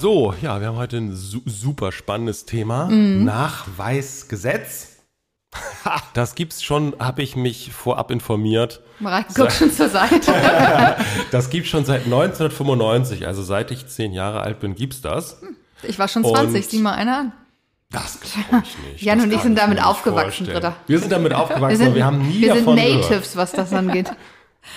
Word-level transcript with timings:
So, 0.00 0.32
ja, 0.42 0.60
wir 0.60 0.68
haben 0.68 0.76
heute 0.76 0.96
ein 0.98 1.14
su 1.16 1.40
super 1.44 1.90
spannendes 1.90 2.44
Thema. 2.44 2.86
Mhm. 2.86 3.24
Nachweisgesetz. 3.24 4.94
Das 6.14 6.34
gibt's 6.34 6.62
schon, 6.62 6.94
habe 6.98 7.22
ich 7.22 7.34
mich 7.36 7.72
vorab 7.72 8.10
informiert. 8.10 8.82
Mareike 8.98 9.32
guckt 9.32 9.52
schon 9.52 9.70
zur 9.72 9.88
Seite. 9.88 10.32
Das 11.30 11.48
gibt's 11.50 11.70
schon 11.70 11.84
seit 11.84 12.04
1995, 12.04 13.26
also 13.26 13.42
seit 13.42 13.70
ich 13.70 13.86
zehn 13.86 14.12
Jahre 14.12 14.40
alt 14.42 14.60
bin, 14.60 14.74
gibt's 14.74 15.00
das. 15.00 15.40
Ich 15.82 15.98
war 15.98 16.08
schon 16.08 16.24
Und- 16.24 16.34
20, 16.36 16.68
sieh 16.68 16.78
mal 16.80 16.92
einer 16.92 17.16
an. 17.18 17.32
Das 17.90 18.20
glaube 18.20 18.62
ich 18.66 18.78
nicht. 18.92 19.02
Jan 19.02 19.18
Das 19.18 19.26
und 19.26 19.32
ich 19.32 19.40
sind 19.40 19.56
damit 19.56 19.82
aufgewachsen. 19.82 20.46
Britta. 20.46 20.76
Wir 20.86 20.98
sind 20.98 21.10
damit 21.10 21.32
aufgewachsen, 21.42 21.78
Wir 21.80 21.86
aber 21.86 21.94
wir 21.96 22.04
haben 22.04 22.18
nie 22.28 22.42
wir 22.42 22.54
sind 22.54 22.66
davon 22.66 22.76
gehört. 22.76 23.02
Natives, 23.10 23.36
was 23.36 23.52
das 23.52 23.72
angeht. 23.72 24.12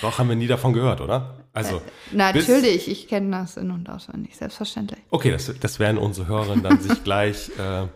Doch, 0.00 0.18
haben 0.18 0.28
wir 0.30 0.36
nie 0.36 0.46
davon 0.46 0.72
gehört, 0.72 1.00
oder? 1.02 1.34
Also, 1.54 1.80
bis- 1.80 2.12
Natürlich, 2.16 2.88
ich 2.88 3.08
kenne 3.08 3.30
das 3.36 3.56
in- 3.58 3.70
und 3.70 3.88
auswendig, 3.90 4.36
selbstverständlich. 4.36 5.00
Okay, 5.10 5.30
das, 5.30 5.52
das 5.60 5.78
werden 5.78 5.98
unsere 5.98 6.26
Hörerinnen 6.26 6.62
dann 6.62 6.80
sich 6.80 7.02
gleich. 7.04 7.50
Äh, 7.58 7.86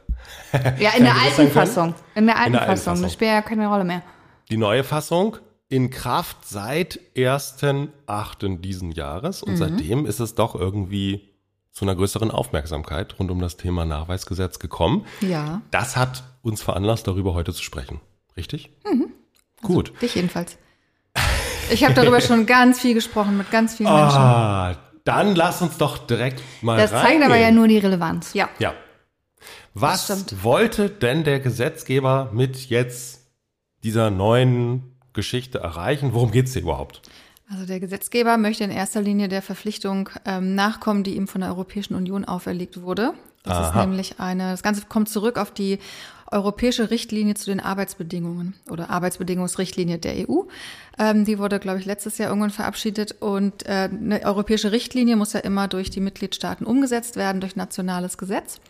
Ja, 0.83 0.91
in 0.97 1.05
der 1.05 1.15
alten? 1.15 1.49
Fassung. 1.51 1.95
In 2.15 2.27
der 2.27 2.37
alten 2.39 2.55
Fassung. 2.55 2.67
Fassung. 2.69 3.03
Das 3.03 3.13
spielt 3.13 3.31
ja 3.31 3.43
keine 3.43 3.69
Rolle 3.69 3.85
mehr. 3.85 4.03
die 4.51 4.57
neue 4.57 4.85
Fassung 4.85 5.37
in 5.69 5.91
Kraft 5.91 6.47
seit 6.47 7.01
1.8. 7.17 8.61
diesen 8.61 8.93
Jahres 8.93 9.43
Mhm. 9.45 9.51
und 9.53 9.57
seitdem 9.57 10.07
ist 10.07 10.21
es 10.21 10.35
doch 10.35 10.55
irgendwie 10.55 11.29
zu 11.73 11.85
einer 11.85 11.95
größeren 11.97 12.31
Aufmerksamkeit 12.31 13.19
rund 13.19 13.31
um 13.31 13.41
das 13.41 13.57
Thema 13.57 13.85
Nachweisgesetz 13.85 14.59
gekommen. 14.59 15.05
Ja, 15.21 15.63
Das 15.71 15.97
hat 15.97 16.25
uns 16.43 16.63
veranlasst, 16.63 17.07
darüber 17.07 17.35
heute 17.35 17.53
zu 17.53 17.63
sprechen. 17.63 18.01
Richtig? 18.37 18.71
Mhm. 18.91 19.13
Gut. 19.63 19.93
dich 20.01 20.15
jedenfalls. 20.15 20.59
Ich 21.71 21.85
habe 21.85 21.95
darüber 21.95 22.21
schon 22.21 22.47
ganz 22.47 22.81
viel 22.81 22.95
gesprochen 22.95 23.37
mit 23.37 23.51
ganz 23.51 23.75
vielen 23.75 23.93
Menschen. 23.93 24.19
Ah, 24.19 24.77
dann 25.05 25.35
lass 25.35 25.63
uns 25.63 25.77
doch 25.79 25.99
direkt 25.99 26.43
mal 26.63 26.77
Das 26.77 26.91
zeigt 26.91 27.05
reingehen. 27.05 27.23
aber 27.25 27.37
ja 27.37 27.51
nur 27.51 27.69
die 27.69 27.79
Relevanz. 27.79 28.35
Ja. 28.35 28.49
Ja. 28.59 28.75
Was 29.75 30.43
wollte 30.43 30.89
denn 30.89 31.25
der 31.25 31.41
Gesetzgeber 31.41 32.31
mit 32.33 32.57
jetzt 32.71 33.27
dieser 33.85 34.11
neuen 34.11 34.97
Geschichte 35.13 35.59
erreichen? 35.59 36.15
Worum 36.15 36.31
geht's 36.31 36.55
hier 36.55 36.63
überhaupt? 36.63 37.03
Also 37.51 37.67
der 37.67 37.79
Gesetzgeber 37.79 38.39
möchte 38.39 38.65
in 38.65 38.71
erster 38.71 39.03
Linie 39.03 39.29
der 39.29 39.43
Verpflichtung 39.43 40.09
ähm, 40.25 40.55
nachkommen, 40.55 41.05
die 41.05 41.15
ihm 41.15 41.29
von 41.29 41.43
der 41.43 41.51
Europäischen 41.51 41.95
Union 41.95 42.25
auferlegt 42.25 42.83
wurde. 42.83 43.13
Das 43.45 43.69
ist 43.69 43.75
Aha. 43.75 43.87
nämlich 43.87 44.19
eine, 44.19 44.51
das 44.51 44.65
Ganze 44.65 44.83
kommt 44.89 45.09
zurück 45.09 45.39
auf 45.39 45.53
die 45.53 45.79
europäische 46.31 46.91
Richtlinie 46.91 47.35
zu 47.35 47.47
den 47.47 47.61
Arbeitsbedingungen 47.61 48.55
oder 48.71 48.91
Arbeitsbedingungsrichtlinie 48.91 49.99
der 49.99 50.29
EU. 50.29 50.43
Ähm, 50.99 51.25
die 51.25 51.39
wurde, 51.39 51.59
glaube 51.59 51.79
ich, 51.79 51.85
letztes 51.85 52.19
Jahr 52.19 52.29
irgendwann 52.29 52.51
verabschiedet 52.51 53.17
und 53.21 53.67
äh, 53.67 53.89
eine 53.91 54.23
europäische 54.25 54.73
Richtlinie 54.73 55.17
muss 55.17 55.33
ja 55.33 55.41
immer 55.41 55.69
durch 55.69 55.91
die 55.91 56.01
Mitgliedstaaten 56.01 56.67
umgesetzt 56.67 57.17
werden, 57.17 57.41
durch 57.41 57.57
nationales 57.57 58.19
Gesetz. 58.19 58.61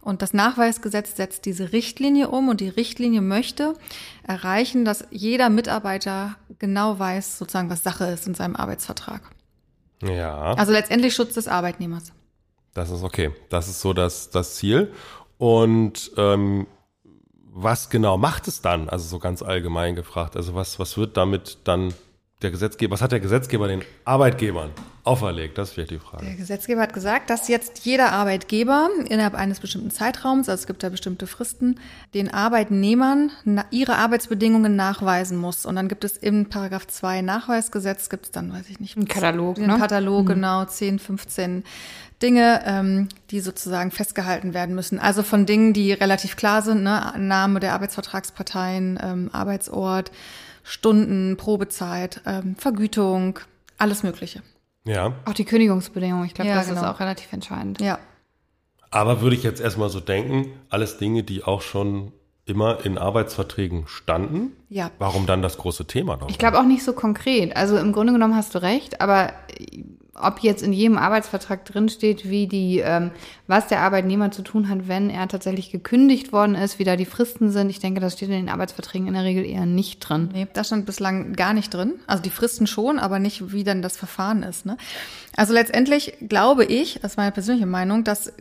Und 0.00 0.22
das 0.22 0.32
Nachweisgesetz 0.32 1.16
setzt 1.16 1.44
diese 1.44 1.72
Richtlinie 1.72 2.28
um 2.28 2.48
und 2.48 2.60
die 2.60 2.68
Richtlinie 2.68 3.20
möchte 3.20 3.74
erreichen, 4.26 4.84
dass 4.84 5.04
jeder 5.10 5.50
Mitarbeiter 5.50 6.36
genau 6.58 6.98
weiß, 6.98 7.38
sozusagen, 7.38 7.70
was 7.70 7.82
Sache 7.82 8.06
ist 8.06 8.26
in 8.26 8.34
seinem 8.34 8.56
Arbeitsvertrag. 8.56 9.22
Ja, 10.02 10.54
Also 10.54 10.72
letztendlich 10.72 11.14
Schutz 11.14 11.34
des 11.34 11.48
Arbeitnehmers. 11.48 12.12
das 12.74 12.90
ist 12.90 13.02
okay. 13.02 13.32
Das 13.48 13.68
ist 13.68 13.80
so 13.80 13.92
das, 13.92 14.30
das 14.30 14.56
Ziel. 14.56 14.92
Und 15.38 16.12
ähm, 16.16 16.66
was 17.56 17.88
genau 17.88 18.18
macht 18.18 18.48
es 18.48 18.60
dann? 18.60 18.88
Also 18.88 19.08
so 19.08 19.18
ganz 19.18 19.42
allgemein 19.42 19.94
gefragt. 19.94 20.36
Also 20.36 20.54
was, 20.54 20.78
was 20.78 20.98
wird 20.98 21.16
damit 21.16 21.58
dann 21.64 21.94
der 22.42 22.50
Gesetzgeber, 22.50 22.92
was 22.92 23.00
hat 23.00 23.12
der 23.12 23.20
Gesetzgeber 23.20 23.66
den 23.66 23.82
Arbeitgebern 24.04 24.70
auferlegt? 25.04 25.56
Das 25.56 25.68
ist 25.68 25.74
vielleicht 25.74 25.92
die 25.92 25.98
Frage. 25.98 26.26
Der 26.26 26.34
Gesetzgeber 26.34 26.82
hat 26.82 26.92
gesagt, 26.92 27.30
dass 27.30 27.48
jetzt 27.48 27.86
jeder 27.86 28.12
Arbeitgeber 28.12 28.90
innerhalb 29.08 29.34
eines 29.34 29.60
bestimmten 29.60 29.90
Zeitraums, 29.90 30.50
also 30.50 30.60
es 30.60 30.66
gibt 30.66 30.82
da 30.82 30.90
bestimmte 30.90 31.26
Fristen, 31.26 31.80
den 32.12 32.32
Arbeitnehmern 32.32 33.32
ihre 33.70 33.96
Arbeitsbedingungen 33.96 34.76
nachweisen 34.76 35.38
muss. 35.38 35.64
Und 35.64 35.76
dann 35.76 35.88
gibt 35.88 36.04
es 36.04 36.18
im 36.18 36.50
Paragraph 36.50 36.86
2 36.88 37.22
Nachweisgesetz, 37.22 38.10
gibt 38.10 38.26
es 38.26 38.30
dann, 38.32 38.52
weiß 38.52 38.68
ich 38.68 38.80
nicht, 38.80 38.98
Ein 38.98 39.08
Katalog, 39.08 39.56
einen 39.56 39.68
ne? 39.68 39.78
Katalog, 39.78 40.26
genau, 40.26 40.66
10, 40.66 40.98
15 40.98 41.64
Dinge, 42.22 42.62
ähm, 42.64 43.08
die 43.30 43.40
sozusagen 43.40 43.90
festgehalten 43.90 44.54
werden 44.54 44.74
müssen. 44.74 44.98
Also 44.98 45.22
von 45.22 45.44
Dingen, 45.46 45.72
die 45.72 45.92
relativ 45.92 46.36
klar 46.36 46.62
sind, 46.62 46.82
ne? 46.82 47.12
Name 47.18 47.60
der 47.60 47.74
Arbeitsvertragsparteien, 47.74 48.98
ähm, 49.02 49.30
Arbeitsort, 49.32 50.10
Stunden, 50.62 51.36
Probezeit, 51.36 52.22
ähm, 52.26 52.56
Vergütung, 52.56 53.38
alles 53.78 54.02
Mögliche. 54.02 54.42
Ja. 54.84 55.12
Auch 55.24 55.34
die 55.34 55.44
Kündigungsbedingungen, 55.44 56.24
ich 56.26 56.34
glaube, 56.34 56.48
Ja, 56.48 56.56
das 56.56 56.68
ist 56.68 56.76
genau. 56.76 56.90
auch 56.90 57.00
relativ 57.00 57.32
entscheidend. 57.32 57.80
Ja. 57.80 57.98
Aber 58.90 59.20
würde 59.20 59.36
ich 59.36 59.42
jetzt 59.42 59.60
erstmal 59.60 59.90
so 59.90 60.00
denken, 60.00 60.52
alles 60.70 60.96
Dinge, 60.96 61.22
die 61.22 61.44
auch 61.44 61.60
schon 61.60 62.12
immer 62.46 62.84
in 62.86 62.96
Arbeitsverträgen 62.96 63.88
standen. 63.88 64.52
Ja. 64.68 64.90
Warum 64.98 65.26
dann 65.26 65.42
das 65.42 65.58
große 65.58 65.86
Thema 65.86 66.16
darum? 66.16 66.30
Ich 66.30 66.38
glaube 66.38 66.58
auch 66.58 66.64
nicht 66.64 66.82
so 66.82 66.92
konkret. 66.92 67.56
Also 67.56 67.76
im 67.76 67.92
Grunde 67.92 68.12
genommen 68.12 68.34
hast 68.34 68.54
du 68.54 68.62
recht, 68.62 69.00
aber 69.00 69.32
ob 70.20 70.40
jetzt 70.40 70.62
in 70.62 70.72
jedem 70.72 70.98
Arbeitsvertrag 70.98 71.64
drinsteht, 71.64 72.28
wie 72.28 72.46
die, 72.46 72.80
ähm, 72.80 73.10
was 73.46 73.68
der 73.68 73.80
Arbeitnehmer 73.80 74.30
zu 74.30 74.42
tun 74.42 74.68
hat, 74.68 74.88
wenn 74.88 75.10
er 75.10 75.28
tatsächlich 75.28 75.70
gekündigt 75.70 76.32
worden 76.32 76.54
ist, 76.54 76.78
wie 76.78 76.84
da 76.84 76.96
die 76.96 77.04
Fristen 77.04 77.50
sind, 77.50 77.70
ich 77.70 77.80
denke, 77.80 78.00
das 78.00 78.14
steht 78.14 78.28
in 78.28 78.36
den 78.36 78.48
Arbeitsverträgen 78.48 79.08
in 79.08 79.14
der 79.14 79.24
Regel 79.24 79.44
eher 79.44 79.66
nicht 79.66 80.00
drin. 80.00 80.30
Nee, 80.32 80.46
das 80.52 80.68
stand 80.68 80.86
bislang 80.86 81.34
gar 81.34 81.52
nicht 81.52 81.72
drin. 81.72 81.94
Also 82.06 82.22
die 82.22 82.30
Fristen 82.30 82.66
schon, 82.66 82.98
aber 82.98 83.18
nicht, 83.18 83.52
wie 83.52 83.64
dann 83.64 83.82
das 83.82 83.96
Verfahren 83.96 84.42
ist. 84.42 84.66
Ne? 84.66 84.76
Also 85.36 85.52
letztendlich 85.52 86.14
glaube 86.26 86.64
ich, 86.64 86.98
das 87.02 87.12
ist 87.12 87.16
meine 87.18 87.32
persönliche 87.32 87.66
Meinung, 87.66 88.04
dass 88.04 88.32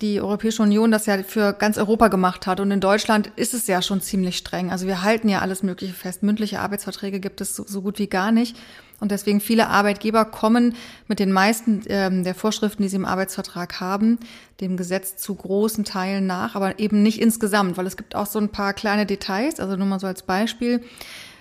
die 0.00 0.20
Europäische 0.20 0.62
Union 0.62 0.90
das 0.90 1.06
ja 1.06 1.22
für 1.22 1.52
ganz 1.52 1.76
Europa 1.76 2.08
gemacht 2.08 2.46
hat. 2.46 2.60
Und 2.60 2.70
in 2.70 2.80
Deutschland 2.80 3.30
ist 3.36 3.52
es 3.52 3.66
ja 3.66 3.82
schon 3.82 4.00
ziemlich 4.00 4.38
streng. 4.38 4.70
Also 4.70 4.86
wir 4.86 5.02
halten 5.02 5.28
ja 5.28 5.40
alles 5.40 5.59
Mögliche 5.62 5.94
fest. 5.94 6.22
Mündliche 6.22 6.60
Arbeitsverträge 6.60 7.20
gibt 7.20 7.40
es 7.40 7.56
so, 7.56 7.64
so 7.66 7.82
gut 7.82 7.98
wie 7.98 8.06
gar 8.06 8.32
nicht. 8.32 8.56
Und 9.00 9.10
deswegen 9.10 9.40
viele 9.40 9.68
Arbeitgeber 9.68 10.24
kommen 10.24 10.74
mit 11.08 11.18
den 11.18 11.32
meisten 11.32 11.82
ähm, 11.88 12.22
der 12.24 12.34
Vorschriften, 12.34 12.82
die 12.82 12.88
sie 12.88 12.96
im 12.96 13.06
Arbeitsvertrag 13.06 13.80
haben, 13.80 14.18
dem 14.60 14.76
Gesetz 14.76 15.16
zu 15.16 15.34
großen 15.34 15.84
Teilen 15.84 16.26
nach, 16.26 16.54
aber 16.54 16.78
eben 16.78 17.02
nicht 17.02 17.20
insgesamt, 17.20 17.76
weil 17.76 17.86
es 17.86 17.96
gibt 17.96 18.14
auch 18.14 18.26
so 18.26 18.38
ein 18.38 18.50
paar 18.50 18.74
kleine 18.74 19.06
Details, 19.06 19.58
also 19.58 19.76
nur 19.76 19.86
mal 19.86 20.00
so 20.00 20.06
als 20.06 20.22
Beispiel. 20.22 20.82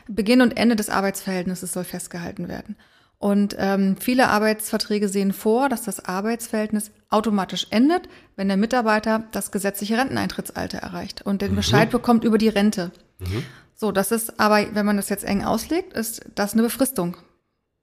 Beginn 0.07 0.41
und 0.41 0.57
Ende 0.57 0.75
des 0.75 0.89
Arbeitsverhältnisses 0.89 1.73
soll 1.73 1.83
festgehalten 1.83 2.47
werden. 2.47 2.75
Und 3.19 3.57
ähm, 3.59 3.97
viele 3.99 4.29
Arbeitsverträge 4.29 5.09
sehen 5.09 5.33
vor, 5.33 5.67
dass 5.67 5.83
das 5.83 6.05
Arbeitsverhältnis 6.05 6.91
automatisch 7.09 7.67
endet, 7.69 8.07
wenn 8.37 8.47
der 8.47 8.55
Mitarbeiter 8.55 9.25
das 9.33 9.51
gesetzliche 9.51 9.97
Renteneintrittsalter 9.97 10.77
erreicht 10.77 11.21
und 11.23 11.41
den 11.41 11.53
Bescheid 11.53 11.89
bekommt 11.91 12.23
über 12.23 12.37
die 12.37 12.47
Rente. 12.47 12.91
So, 13.79 13.93
das 13.93 14.11
ist 14.11 14.41
aber, 14.41 14.75
wenn 14.75 14.85
man 14.85 14.97
das 14.97 15.07
jetzt 15.07 15.23
eng 15.23 15.45
auslegt, 15.45 15.93
ist 15.93 16.25
das 16.35 16.51
eine 16.51 16.63
Befristung 16.63 17.15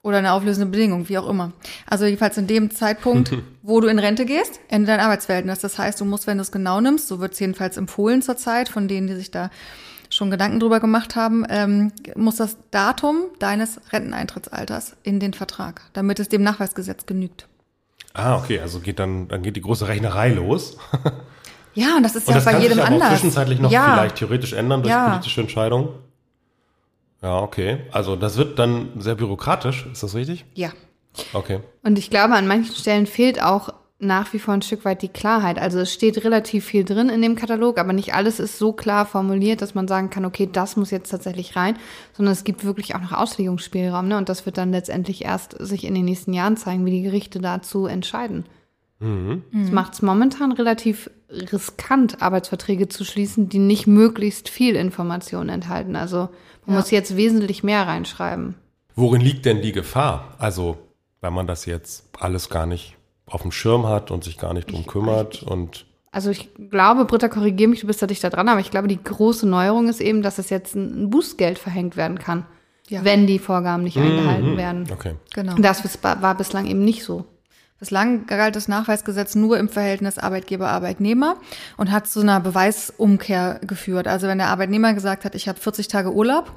oder 0.03 0.19
eine 0.19 0.33
auflösende 0.33 0.67
Bedingung, 0.67 1.09
wie 1.09 1.17
auch 1.17 1.27
immer. 1.27 1.53
Also 1.87 2.05
jedenfalls 2.05 2.37
in 2.37 2.47
dem 2.47 2.71
Zeitpunkt, 2.71 3.33
wo 3.63 3.81
du 3.81 3.89
in 3.89 3.99
Rente 3.99 4.27
gehst, 4.27 4.61
endet 4.69 4.91
dein 4.91 5.01
Arbeitsverhältnis. 5.01 5.61
Das 5.61 5.79
heißt, 5.79 5.99
du 5.99 6.05
musst, 6.05 6.27
wenn 6.27 6.37
du 6.37 6.43
es 6.43 6.53
genau 6.53 6.83
nimmst, 6.83 7.09
so 7.09 7.21
wird 7.21 7.33
es 7.33 7.41
jedenfalls 7.41 7.79
empfohlen 7.79 8.21
zurzeit 8.21 8.69
von 8.69 8.89
denen, 8.89 9.07
die 9.07 9.15
sich 9.15 9.31
da 9.31 9.49
schon 10.11 10.31
Gedanken 10.31 10.61
drüber 10.61 10.81
gemacht 10.81 11.17
haben, 11.17 11.47
ähm, 11.49 11.93
muss 12.15 12.37
das 12.37 12.59
Datum 12.71 13.23
deines 13.39 13.81
Renteneintrittsalters 13.91 14.97
in 15.03 15.19
den 15.19 15.33
Vertrag, 15.33 15.81
damit 15.95 16.21
es 16.21 16.29
dem 16.29 16.43
Nachweisgesetz 16.43 17.07
genügt. 17.07 17.49
Ah, 18.13 18.37
okay, 18.37 18.61
also 18.61 18.81
geht 18.81 18.99
dann, 18.99 19.29
dann 19.29 19.43
geht 19.43 19.57
die 19.57 19.63
große 19.63 19.89
Rechnerei 19.89 20.29
los. 20.29 20.77
Ja, 21.77 21.97
und 21.97 22.03
das 22.03 22.17
ist 22.17 22.27
Und 22.27 22.33
ja 22.35 22.35
das 22.37 22.45
bei 22.45 22.53
kann 22.53 22.63
jedem 22.63 22.75
sich 22.79 22.85
aber 22.85 22.93
anders. 22.95 23.11
zwischenzeitlich 23.11 23.61
noch 23.61 23.71
ja, 23.71 23.93
vielleicht 23.95 24.17
theoretisch 24.17 24.53
ändern 24.55 24.83
durch 24.83 24.93
Ja. 24.93 25.11
politische 25.11 25.41
Entscheidungen. 25.43 25.89
Ja, 27.23 27.39
okay. 27.41 27.79
Also 27.93 28.17
das 28.17 28.37
wird 28.37 28.59
dann 28.59 28.89
sehr 28.99 29.15
bürokratisch, 29.15 29.87
ist 29.93 30.03
das 30.03 30.15
richtig? 30.15 30.45
ja. 30.55 30.71
Okay. 31.33 31.61
Und 31.83 31.99
ich 31.99 32.11
glaube, 32.11 32.35
an 32.35 32.47
manchen 32.47 32.75
Stellen 32.75 33.07
fehlt 33.07 33.43
auch 33.43 33.71
nach 33.99 34.35
wie 34.35 34.39
vor 34.39 34.53
ein 34.53 34.61
Stück 34.61 34.85
weit 34.85 35.01
die 35.01 35.09
Klarheit. 35.09 35.59
Also 35.59 35.79
es 35.79 35.91
steht 35.91 36.23
relativ 36.23 36.67
viel 36.67 36.85
drin 36.85 37.09
in 37.09 37.23
dem 37.23 37.37
Katalog, 37.37 37.79
aber 37.79 37.95
nicht 37.95 38.13
alles 38.13 38.39
ist 38.39 38.59
so 38.59 38.75
klar 38.75 39.07
formuliert, 39.07 39.63
dass 39.63 39.75
man 39.75 39.89
sagen 39.89 40.11
kann, 40.11 40.27
okay, 40.27 40.47
das 40.53 40.77
muss 40.77 40.91
jetzt 40.91 41.09
tatsächlich 41.09 41.57
rein, 41.57 41.79
sondern 42.13 42.33
es 42.35 42.45
gibt 42.45 42.67
wirklich 42.67 42.95
auch 42.95 43.01
noch 43.01 43.13
Auslegungsspielraum. 43.13 44.09
Ne? 44.09 44.19
Und 44.19 44.29
das 44.29 44.45
wird 44.45 44.59
dann 44.59 44.73
letztendlich 44.73 45.25
erst 45.25 45.57
sich 45.59 45.85
in 45.85 45.95
den 45.95 46.05
nächsten 46.05 46.35
Jahren 46.35 46.59
zeigen, 46.59 46.85
wie 46.85 46.91
die 46.91 47.03
Gerichte 47.03 47.39
dazu 47.41 47.87
entscheiden. 47.87 48.45
Mhm. 48.99 49.43
Es 49.63 49.71
macht 49.71 49.95
es 49.95 50.03
momentan 50.03 50.53
relativ 50.53 51.11
riskant, 51.31 52.23
Arbeitsverträge 52.23 52.89
zu 52.89 53.05
schließen, 53.05 53.49
die 53.49 53.59
nicht 53.59 53.87
möglichst 53.87 54.49
viel 54.49 54.77
Information 54.77 55.49
enthalten. 55.49 55.97
Also 55.97 56.29
man 56.65 56.75
ja. 56.75 56.81
muss 56.81 56.91
jetzt 56.91 57.17
wesentlich 57.17 57.63
mehr 57.63 57.87
reinschreiben. 57.87 58.55
Worin 58.95 59.21
liegt 59.21 59.45
denn 59.45 59.61
die 59.61 59.73
Gefahr? 59.73 60.35
Also, 60.39 60.79
wenn 61.21 61.35
man 61.35 61.47
das 61.47 61.67
jetzt 61.67 62.09
alles 62.19 62.49
gar 62.49 62.67
nicht 62.67 62.97
auf 63.27 63.43
dem 63.43 63.53
Schirm 63.53 63.87
hat 63.87 64.11
und 64.11 64.25
sich 64.25 64.39
gar 64.39 64.55
nicht 64.55 64.71
drum 64.71 64.81
ich, 64.81 64.87
kümmert 64.87 65.43
ich, 65.43 65.47
und 65.47 65.85
also 66.17 66.31
ich 66.31 66.49
glaube, 66.71 67.05
Britta, 67.05 67.29
korrigiere 67.29 67.69
mich, 67.69 67.81
du 67.81 67.87
bist 67.87 68.01
da 68.01 68.07
dichter 68.07 68.31
dran, 68.31 68.49
aber 68.49 68.61
ich 68.61 68.71
glaube, 68.71 68.89
die 68.89 69.03
große 69.03 69.47
Neuerung 69.47 69.89
ist 69.89 70.01
eben, 70.01 70.23
dass 70.23 70.39
es 70.39 70.49
jetzt 70.49 70.75
ein 70.75 71.11
Bußgeld 71.11 71.59
verhängt 71.59 71.99
werden 71.99 72.19
kann, 72.19 72.47
ja. 72.89 73.05
wenn 73.05 73.27
die 73.27 73.39
Vorgaben 73.39 73.83
nicht 73.83 73.99
mhm. 73.99 74.05
eingehalten 74.05 74.57
werden. 74.57 74.89
Okay. 74.91 75.17
Genau. 75.35 75.57
Das 75.57 75.83
war 76.03 76.35
bislang 76.37 76.67
eben 76.67 76.83
nicht 76.83 77.05
so. 77.05 77.27
Bislang 77.79 78.27
galt 78.27 78.57
das 78.57 78.69
Nachweisgesetz 78.69 79.35
nur 79.35 79.59
im 79.59 79.69
Verhältnis 79.69 80.17
Arbeitgeber-Arbeitnehmer 80.17 81.37
und 81.77 81.93
hat 81.93 82.07
zu 82.07 82.21
einer 82.21 82.41
Beweisumkehr 82.41 83.61
geführt. 83.67 84.09
Also 84.09 84.29
wenn 84.29 84.39
der 84.39 84.49
Arbeitnehmer 84.49 84.95
gesagt 84.95 85.27
hat, 85.27 85.35
ich 85.35 85.47
habe 85.47 85.61
40 85.61 85.89
Tage 85.89 86.13
Urlaub 86.13 86.53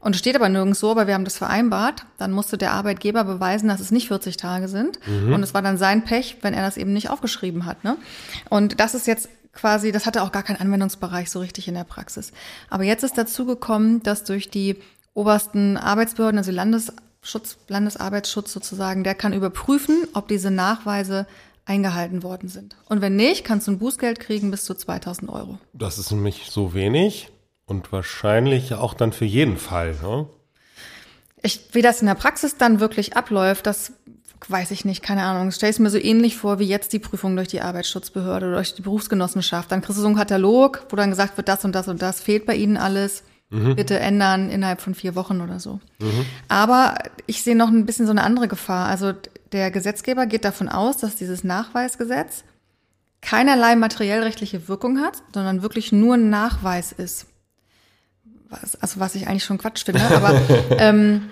und 0.00 0.14
es 0.14 0.18
steht 0.18 0.36
aber 0.36 0.48
nirgends 0.48 0.80
so, 0.80 0.90
aber 0.90 1.06
wir 1.06 1.14
haben 1.14 1.24
das 1.24 1.36
vereinbart. 1.36 2.06
Dann 2.16 2.32
musste 2.32 2.56
der 2.56 2.72
Arbeitgeber 2.72 3.24
beweisen, 3.24 3.68
dass 3.68 3.80
es 3.80 3.90
nicht 3.90 4.08
40 4.08 4.38
Tage 4.38 4.68
sind. 4.68 4.98
Mhm. 5.06 5.34
Und 5.34 5.42
es 5.42 5.52
war 5.52 5.62
dann 5.62 5.76
sein 5.76 6.04
Pech, 6.04 6.38
wenn 6.42 6.54
er 6.54 6.62
das 6.62 6.78
eben 6.78 6.92
nicht 6.92 7.10
aufgeschrieben 7.10 7.66
hat. 7.66 7.84
Ne? 7.84 7.96
Und 8.48 8.80
das 8.80 8.94
ist 8.94 9.06
jetzt 9.06 9.28
quasi, 9.52 9.92
das 9.92 10.06
hatte 10.06 10.22
auch 10.22 10.32
gar 10.32 10.42
keinen 10.42 10.60
Anwendungsbereich 10.60 11.30
so 11.30 11.40
richtig 11.40 11.68
in 11.68 11.74
der 11.74 11.84
Praxis. 11.84 12.32
Aber 12.70 12.84
jetzt 12.84 13.04
ist 13.04 13.16
dazu 13.16 13.46
gekommen, 13.46 14.02
dass 14.02 14.24
durch 14.24 14.50
die 14.50 14.76
obersten 15.14 15.76
Arbeitsbehörden, 15.76 16.38
also 16.38 16.50
Landesschutz, 17.24 17.56
Landesarbeitsschutz 17.68 18.52
sozusagen, 18.52 19.02
der 19.02 19.14
kann 19.14 19.32
überprüfen, 19.32 20.06
ob 20.12 20.28
diese 20.28 20.50
Nachweise 20.50 21.26
eingehalten 21.64 22.22
worden 22.22 22.50
sind. 22.50 22.76
Und 22.86 23.00
wenn 23.00 23.16
nicht, 23.16 23.44
kannst 23.44 23.66
du 23.66 23.72
ein 23.72 23.78
Bußgeld 23.78 24.20
kriegen 24.20 24.50
bis 24.50 24.64
zu 24.64 24.74
2000 24.74 25.30
Euro. 25.30 25.58
Das 25.72 25.98
ist 25.98 26.10
nämlich 26.10 26.50
so 26.50 26.74
wenig. 26.74 27.30
Und 27.66 27.92
wahrscheinlich 27.92 28.74
auch 28.74 28.92
dann 28.92 29.14
für 29.14 29.24
jeden 29.24 29.56
Fall, 29.56 29.96
ne? 30.02 30.28
Ich, 31.42 31.60
wie 31.72 31.80
das 31.80 32.02
in 32.02 32.06
der 32.06 32.14
Praxis 32.14 32.58
dann 32.58 32.78
wirklich 32.78 33.16
abläuft, 33.16 33.66
das 33.66 33.92
weiß 34.46 34.70
ich 34.70 34.84
nicht, 34.84 35.02
keine 35.02 35.22
Ahnung. 35.22 35.48
Ich 35.48 35.54
stelle 35.54 35.70
es 35.70 35.78
mir 35.78 35.88
so 35.88 35.96
ähnlich 35.96 36.36
vor 36.36 36.58
wie 36.58 36.66
jetzt 36.66 36.92
die 36.92 36.98
Prüfung 36.98 37.36
durch 37.36 37.48
die 37.48 37.62
Arbeitsschutzbehörde 37.62 38.48
oder 38.48 38.56
durch 38.56 38.74
die 38.74 38.82
Berufsgenossenschaft. 38.82 39.72
Dann 39.72 39.80
kriegst 39.80 39.96
du 39.96 40.02
so 40.02 40.08
einen 40.08 40.16
Katalog, 40.16 40.86
wo 40.90 40.96
dann 40.96 41.08
gesagt 41.08 41.38
wird, 41.38 41.48
das 41.48 41.64
und 41.64 41.74
das 41.74 41.88
und 41.88 42.02
das 42.02 42.20
fehlt 42.20 42.44
bei 42.44 42.54
Ihnen 42.54 42.76
alles. 42.76 43.24
Mhm. 43.50 43.76
Bitte 43.76 43.98
ändern 43.98 44.50
innerhalb 44.50 44.80
von 44.80 44.94
vier 44.94 45.14
Wochen 45.14 45.40
oder 45.40 45.60
so. 45.60 45.80
Mhm. 46.00 46.26
Aber 46.48 46.96
ich 47.26 47.42
sehe 47.42 47.56
noch 47.56 47.68
ein 47.68 47.86
bisschen 47.86 48.06
so 48.06 48.12
eine 48.12 48.22
andere 48.22 48.48
Gefahr. 48.48 48.88
Also 48.88 49.12
der 49.52 49.70
Gesetzgeber 49.70 50.26
geht 50.26 50.44
davon 50.44 50.68
aus, 50.68 50.96
dass 50.96 51.16
dieses 51.16 51.44
Nachweisgesetz 51.44 52.44
keinerlei 53.20 53.76
materiellrechtliche 53.76 54.68
Wirkung 54.68 55.00
hat, 55.00 55.22
sondern 55.32 55.62
wirklich 55.62 55.92
nur 55.92 56.14
ein 56.14 56.30
Nachweis 56.30 56.92
ist 56.92 57.26
was, 58.62 58.76
also 58.76 59.00
was 59.00 59.14
ich 59.14 59.28
eigentlich 59.28 59.44
schon 59.44 59.58
Quatsch 59.58 59.84
finde, 59.84 60.02
aber 60.14 60.40
ähm, 60.78 61.30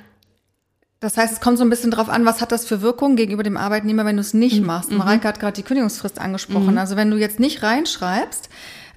das 1.00 1.16
heißt, 1.16 1.32
es 1.32 1.40
kommt 1.40 1.58
so 1.58 1.64
ein 1.64 1.70
bisschen 1.70 1.90
drauf 1.90 2.08
an, 2.08 2.24
was 2.24 2.40
hat 2.40 2.52
das 2.52 2.64
für 2.64 2.80
Wirkung 2.80 3.16
gegenüber 3.16 3.42
dem 3.42 3.56
Arbeitnehmer, 3.56 4.04
wenn 4.04 4.16
du 4.16 4.20
es 4.20 4.34
nicht 4.34 4.60
mhm. 4.60 4.66
machst. 4.66 4.90
Mhm. 4.90 4.98
Mareike 4.98 5.26
hat 5.26 5.40
gerade 5.40 5.54
die 5.54 5.64
Kündigungsfrist 5.64 6.20
angesprochen. 6.20 6.72
Mhm. 6.72 6.78
Also 6.78 6.94
wenn 6.94 7.10
du 7.10 7.16
jetzt 7.16 7.40
nicht 7.40 7.64
reinschreibst, 7.64 8.48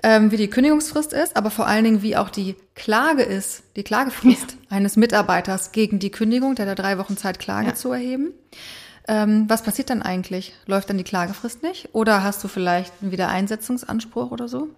ähm, 0.05 0.29
wie 0.29 0.37
die 0.37 0.51
Kündigungsfrist 0.51 1.13
ist, 1.13 1.35
aber 1.35 1.49
vor 1.49 1.65
allen 1.65 1.83
Dingen, 1.83 2.03
wie 2.03 2.15
auch 2.15 2.29
die 2.29 2.55
Klage 2.75 3.23
ist, 3.23 3.63
die 3.75 3.81
Klagefrist 3.81 4.51
ja. 4.51 4.77
eines 4.77 4.97
Mitarbeiters 4.97 5.71
gegen 5.71 5.97
die 5.97 6.11
Kündigung, 6.11 6.53
der 6.53 6.67
da 6.67 6.75
drei 6.75 6.99
Wochen 6.99 7.17
Zeit, 7.17 7.39
Klage 7.39 7.69
ja. 7.69 7.73
zu 7.73 7.91
erheben. 7.91 8.31
Ähm, 9.07 9.45
was 9.47 9.63
passiert 9.63 9.89
dann 9.89 10.03
eigentlich? 10.03 10.53
Läuft 10.67 10.91
dann 10.91 10.99
die 10.99 11.03
Klagefrist 11.03 11.63
nicht? 11.63 11.89
Oder 11.93 12.21
hast 12.21 12.43
du 12.43 12.47
vielleicht 12.47 12.93
einen 13.01 13.11
Wiedereinsetzungsanspruch 13.11 14.29
oder 14.29 14.47
so? 14.47 14.69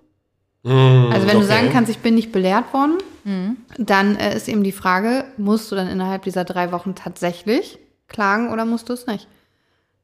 Mm, 0.64 1.12
also 1.12 1.28
wenn 1.28 1.36
okay. 1.36 1.40
du 1.40 1.46
sagen 1.46 1.70
kannst, 1.74 1.92
ich 1.92 2.00
bin 2.00 2.16
nicht 2.16 2.32
belehrt 2.32 2.74
worden, 2.74 2.98
mhm. 3.26 3.58
dann 3.78 4.16
äh, 4.16 4.34
ist 4.34 4.48
eben 4.48 4.64
die 4.64 4.72
Frage, 4.72 5.26
musst 5.36 5.70
du 5.70 5.76
dann 5.76 5.90
innerhalb 5.90 6.24
dieser 6.24 6.46
drei 6.46 6.72
Wochen 6.72 6.96
tatsächlich 6.96 7.80
klagen 8.08 8.50
oder 8.50 8.64
musst 8.64 8.88
du 8.88 8.94
es 8.94 9.08
nicht? 9.08 9.28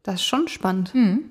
Das 0.03 0.15
ist 0.15 0.25
schon 0.25 0.49
spannend. 0.49 0.93
Mhm. 0.93 1.29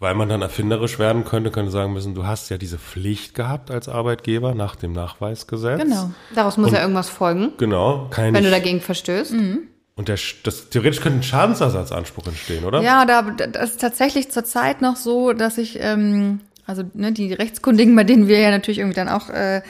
Weil 0.00 0.14
man 0.14 0.28
dann 0.28 0.42
erfinderisch 0.42 0.98
werden 0.98 1.24
könnte, 1.24 1.50
könnte 1.50 1.70
sagen 1.70 1.92
müssen, 1.92 2.14
du 2.14 2.26
hast 2.26 2.50
ja 2.50 2.58
diese 2.58 2.78
Pflicht 2.78 3.34
gehabt 3.34 3.70
als 3.70 3.88
Arbeitgeber 3.88 4.54
nach 4.54 4.76
dem 4.76 4.92
Nachweisgesetz. 4.92 5.80
Genau. 5.80 6.10
Daraus 6.34 6.56
muss 6.56 6.68
Und, 6.68 6.74
ja 6.74 6.82
irgendwas 6.82 7.08
folgen. 7.08 7.52
Genau. 7.58 8.10
Wenn 8.16 8.44
du 8.44 8.50
dagegen 8.50 8.80
verstößt. 8.80 9.32
Mhm. 9.32 9.68
Und 9.96 10.08
der, 10.08 10.18
das, 10.42 10.70
theoretisch 10.70 11.00
könnte 11.00 11.20
ein 11.20 11.22
Schadensersatzanspruch 11.22 12.26
entstehen, 12.26 12.64
oder? 12.64 12.82
Ja, 12.82 13.04
da, 13.06 13.22
das 13.22 13.70
ist 13.70 13.80
tatsächlich 13.80 14.30
zurzeit 14.30 14.82
noch 14.82 14.96
so, 14.96 15.32
dass 15.32 15.56
ich 15.56 15.78
ähm, 15.80 16.40
also 16.66 16.82
ne, 16.94 17.12
die 17.12 17.32
Rechtskundigen, 17.32 17.94
bei 17.94 18.04
denen 18.04 18.28
wir 18.28 18.38
ja 18.38 18.50
natürlich 18.50 18.78
irgendwie 18.78 18.96
dann 18.96 19.08
auch 19.08 19.28
äh, 19.30 19.62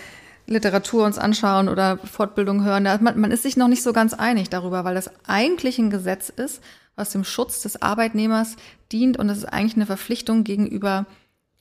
Literatur 0.47 1.05
uns 1.05 1.19
anschauen 1.19 1.69
oder 1.69 1.99
Fortbildung 1.99 2.65
hören, 2.65 2.85
da 2.85 2.99
man, 2.99 3.19
man 3.19 3.31
ist 3.31 3.43
sich 3.43 3.57
noch 3.57 3.69
nicht 3.69 3.83
so 3.83 3.93
ganz 3.93 4.15
einig 4.15 4.51
darüber, 4.51 4.85
weil 4.85 4.95
das 4.95 5.11
eigentlich 5.27 5.79
ein 5.79 5.91
Gesetz 5.91 6.29
ist, 6.29 6.63
was 6.97 7.11
dem 7.11 7.25
Schutz 7.25 7.63
des 7.63 7.83
Arbeitnehmers 7.83 8.57
dient 8.93 9.19
und 9.19 9.29
das 9.29 9.39
ist 9.39 9.45
eigentlich 9.47 9.77
eine 9.77 9.87
Verpflichtung 9.87 10.45
gegenüber, 10.45 11.07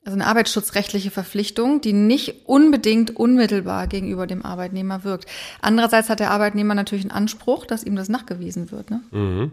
also 0.05 0.15
eine 0.15 0.27
arbeitsschutzrechtliche 0.27 1.11
Verpflichtung, 1.11 1.81
die 1.81 1.93
nicht 1.93 2.47
unbedingt 2.47 3.15
unmittelbar 3.15 3.87
gegenüber 3.87 4.27
dem 4.27 4.45
Arbeitnehmer 4.45 5.03
wirkt. 5.03 5.25
Andererseits 5.61 6.09
hat 6.09 6.19
der 6.19 6.31
Arbeitnehmer 6.31 6.75
natürlich 6.75 7.05
einen 7.05 7.11
Anspruch, 7.11 7.65
dass 7.65 7.83
ihm 7.83 7.95
das 7.95 8.09
nachgewiesen 8.09 8.71
wird. 8.71 8.91
Ne? 8.91 9.01
Mhm. 9.11 9.51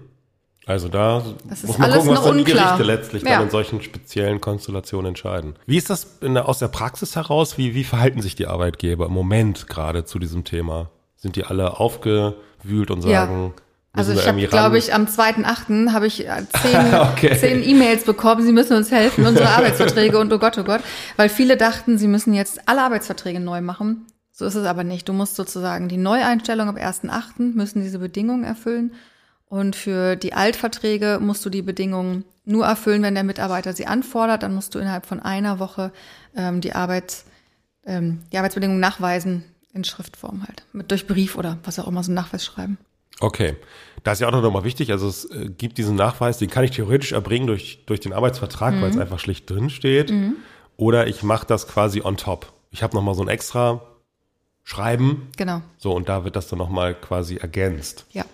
Also 0.66 0.88
da 0.88 1.24
muss 1.48 1.78
man 1.78 1.90
gucken, 1.90 2.10
was 2.10 2.24
dann 2.24 2.38
die 2.38 2.44
Gerichte 2.44 2.82
letztlich 2.82 3.22
ja. 3.22 3.30
dann 3.30 3.44
in 3.44 3.50
solchen 3.50 3.82
speziellen 3.82 4.40
Konstellationen 4.40 5.08
entscheiden. 5.08 5.54
Wie 5.66 5.78
ist 5.78 5.88
das 5.88 6.18
der, 6.20 6.48
aus 6.48 6.58
der 6.58 6.68
Praxis 6.68 7.16
heraus? 7.16 7.56
Wie, 7.56 7.74
wie 7.74 7.84
verhalten 7.84 8.20
sich 8.20 8.34
die 8.34 8.46
Arbeitgeber 8.46 9.06
im 9.06 9.12
Moment 9.12 9.68
gerade 9.68 10.04
zu 10.04 10.18
diesem 10.18 10.44
Thema? 10.44 10.90
Sind 11.16 11.36
die 11.36 11.44
alle 11.44 11.80
aufgewühlt 11.80 12.90
und 12.90 13.02
sagen, 13.02 13.52
ja. 13.56 13.62
Also 13.92 14.12
ich 14.12 14.26
habe, 14.28 14.46
glaube 14.46 14.78
ich, 14.78 14.94
am 14.94 15.06
2.8. 15.06 15.92
habe 15.92 16.06
ich 16.06 16.26
äh, 16.26 16.44
zehn, 16.62 16.94
okay. 16.94 17.36
zehn 17.36 17.68
E-Mails 17.68 18.04
bekommen, 18.04 18.44
sie 18.44 18.52
müssen 18.52 18.76
uns 18.76 18.90
helfen, 18.92 19.26
unsere 19.26 19.48
Arbeitsverträge 19.56 20.18
und 20.18 20.32
oh 20.32 20.38
Gott, 20.38 20.56
oh 20.58 20.64
Gott. 20.64 20.82
Weil 21.16 21.28
viele 21.28 21.56
dachten, 21.56 21.98
sie 21.98 22.06
müssen 22.06 22.32
jetzt 22.32 22.60
alle 22.66 22.82
Arbeitsverträge 22.82 23.40
neu 23.40 23.60
machen. 23.60 24.06
So 24.30 24.46
ist 24.46 24.54
es 24.54 24.64
aber 24.64 24.84
nicht. 24.84 25.08
Du 25.08 25.12
musst 25.12 25.36
sozusagen 25.36 25.88
die 25.88 25.96
Neueinstellung 25.96 26.68
am 26.68 26.76
1.8. 26.76 27.54
müssen 27.54 27.82
diese 27.82 27.98
Bedingungen 27.98 28.44
erfüllen. 28.44 28.92
Und 29.46 29.74
für 29.74 30.14
die 30.14 30.32
Altverträge 30.32 31.18
musst 31.20 31.44
du 31.44 31.50
die 31.50 31.62
Bedingungen 31.62 32.24
nur 32.44 32.64
erfüllen, 32.64 33.02
wenn 33.02 33.14
der 33.14 33.24
Mitarbeiter 33.24 33.72
sie 33.72 33.86
anfordert. 33.86 34.44
Dann 34.44 34.54
musst 34.54 34.74
du 34.74 34.78
innerhalb 34.78 35.04
von 35.04 35.20
einer 35.20 35.58
Woche 35.58 35.92
ähm, 36.36 36.60
die, 36.60 36.72
Arbeit, 36.72 37.24
ähm, 37.84 38.20
die 38.32 38.38
Arbeitsbedingungen 38.38 38.80
nachweisen 38.80 39.44
in 39.74 39.82
Schriftform 39.82 40.46
halt. 40.46 40.64
Mit, 40.72 40.92
durch 40.92 41.08
Brief 41.08 41.36
oder 41.36 41.58
was 41.64 41.80
auch 41.80 41.88
immer, 41.88 42.04
so 42.04 42.10
einen 42.10 42.14
Nachweis 42.14 42.44
schreiben. 42.44 42.78
Okay. 43.20 43.56
Da 44.02 44.12
ist 44.12 44.20
ja 44.20 44.28
auch 44.28 44.32
noch 44.32 44.50
mal 44.50 44.64
wichtig, 44.64 44.90
also 44.92 45.08
es 45.08 45.26
äh, 45.26 45.50
gibt 45.50 45.76
diesen 45.76 45.94
Nachweis, 45.94 46.38
den 46.38 46.48
kann 46.48 46.64
ich 46.64 46.70
theoretisch 46.70 47.12
erbringen 47.12 47.46
durch, 47.46 47.84
durch 47.86 48.00
den 48.00 48.12
Arbeitsvertrag, 48.14 48.74
mhm. 48.74 48.82
weil 48.82 48.90
es 48.90 48.98
einfach 48.98 49.18
schlicht 49.18 49.48
drin 49.48 49.68
steht. 49.68 50.10
Mhm. 50.10 50.36
Oder 50.76 51.06
ich 51.06 51.22
mache 51.22 51.46
das 51.46 51.68
quasi 51.68 52.00
on 52.02 52.16
top. 52.16 52.52
Ich 52.70 52.82
habe 52.82 52.96
noch 52.96 53.02
mal 53.02 53.14
so 53.14 53.22
ein 53.22 53.28
extra 53.28 53.82
Schreiben. 54.64 55.28
Genau. 55.36 55.60
So, 55.76 55.92
und 55.92 56.08
da 56.08 56.24
wird 56.24 56.36
das 56.36 56.48
dann 56.48 56.58
noch 56.58 56.70
mal 56.70 56.94
quasi 56.94 57.36
ergänzt. 57.36 58.06
Ja. 58.12 58.24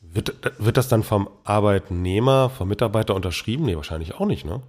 Wird, 0.00 0.34
wird 0.58 0.76
das 0.76 0.86
dann 0.86 1.02
vom 1.02 1.28
Arbeitnehmer, 1.42 2.50
vom 2.50 2.68
Mitarbeiter 2.68 3.16
unterschrieben? 3.16 3.64
Nee, 3.64 3.74
wahrscheinlich 3.74 4.14
auch 4.14 4.26
nicht, 4.26 4.44
ne? 4.44 4.62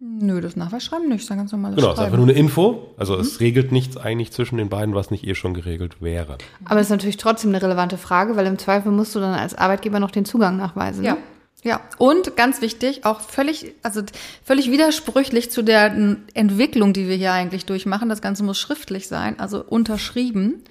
Nö, 0.00 0.40
das 0.40 0.54
Nachweisschreiben 0.54 1.08
nicht, 1.08 1.18
das 1.18 1.24
ist 1.24 1.32
ein 1.32 1.38
ganz 1.38 1.50
normales 1.50 1.76
Genau, 1.76 1.88
es 1.88 1.98
ist 1.98 2.04
einfach 2.04 2.18
nur 2.18 2.26
eine 2.26 2.36
Info. 2.36 2.94
Also 2.96 3.14
mhm. 3.14 3.20
es 3.20 3.40
regelt 3.40 3.72
nichts 3.72 3.96
eigentlich 3.96 4.30
zwischen 4.30 4.56
den 4.56 4.68
beiden, 4.68 4.94
was 4.94 5.10
nicht 5.10 5.26
eh 5.26 5.34
schon 5.34 5.54
geregelt 5.54 6.00
wäre. 6.00 6.38
Aber 6.64 6.78
es 6.78 6.86
ist 6.86 6.90
natürlich 6.90 7.16
trotzdem 7.16 7.50
eine 7.50 7.60
relevante 7.60 7.98
Frage, 7.98 8.36
weil 8.36 8.46
im 8.46 8.58
Zweifel 8.58 8.92
musst 8.92 9.16
du 9.16 9.20
dann 9.20 9.34
als 9.34 9.56
Arbeitgeber 9.56 9.98
noch 9.98 10.12
den 10.12 10.24
Zugang 10.24 10.56
nachweisen. 10.56 11.02
Ja. 11.04 11.14
Ne? 11.14 11.18
Ja, 11.64 11.80
und 11.98 12.36
ganz 12.36 12.60
wichtig, 12.60 13.04
auch 13.04 13.20
völlig, 13.20 13.74
also 13.82 14.02
völlig 14.44 14.70
widersprüchlich 14.70 15.50
zu 15.50 15.62
der 15.62 15.92
Entwicklung, 16.34 16.92
die 16.92 17.08
wir 17.08 17.16
hier 17.16 17.32
eigentlich 17.32 17.66
durchmachen. 17.66 18.08
Das 18.08 18.22
Ganze 18.22 18.44
muss 18.44 18.58
schriftlich 18.58 19.08
sein, 19.08 19.40
also 19.40 19.64
unterschrieben 19.64 20.62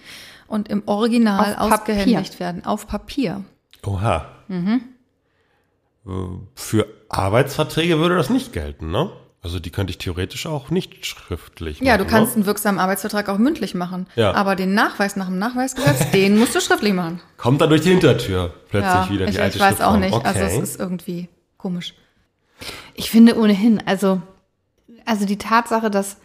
und 0.48 0.70
im 0.70 0.84
Original 0.86 1.58
auf 1.58 1.74
ausgehändigt 1.74 2.32
Papier. 2.32 2.40
werden, 2.40 2.66
auf 2.66 2.88
Papier. 2.88 3.44
Oha. 3.86 4.28
Mhm. 4.48 4.82
Für 6.56 6.88
Arbeitsverträge 7.10 8.00
würde 8.00 8.16
das 8.16 8.30
nicht 8.30 8.54
gelten, 8.54 8.92
ne? 8.92 9.12
Also 9.44 9.60
die 9.60 9.70
könnte 9.70 9.92
ich 9.92 9.98
theoretisch 9.98 10.46
auch 10.46 10.70
nicht 10.72 11.06
schriftlich 11.06 11.80
machen. 11.80 11.88
Ja, 11.88 11.98
du 11.98 12.06
kannst 12.06 12.32
ne? 12.32 12.38
einen 12.38 12.46
wirksamen 12.48 12.80
Arbeitsvertrag 12.80 13.30
auch 13.30 13.38
mündlich 13.38 13.76
machen. 13.76 14.08
Ja. 14.16 14.34
Aber 14.34 14.56
den 14.56 14.74
Nachweis 14.74 15.16
nach 15.16 15.28
dem 15.28 15.38
Nachweisgesetz, 15.38 16.12
den 16.12 16.38
musst 16.38 16.56
du 16.56 16.60
schriftlich 16.60 16.94
machen. 16.94 17.22
Kommt 17.38 17.62
dann 17.62 17.70
durch 17.70 17.82
die 17.82 17.92
Hintertür 17.92 18.54
plötzlich 18.70 18.94
ja, 18.94 19.10
wieder 19.10 19.26
die 19.26 19.34
ich, 19.34 19.42
alte 19.42 19.58
Ich 19.58 19.64
weiß 19.64 19.82
auch 19.82 19.98
nicht. 19.98 20.14
Also 20.14 20.28
okay. 20.28 20.40
Also 20.40 20.62
es 20.62 20.70
ist 20.70 20.80
irgendwie 20.80 21.30
komisch. 21.58 21.94
Ich 22.96 23.12
finde 23.12 23.38
ohnehin, 23.38 23.82
also, 23.86 24.22
also 25.06 25.26
die 25.26 25.38
Tatsache, 25.38 25.92
dass 25.92 26.18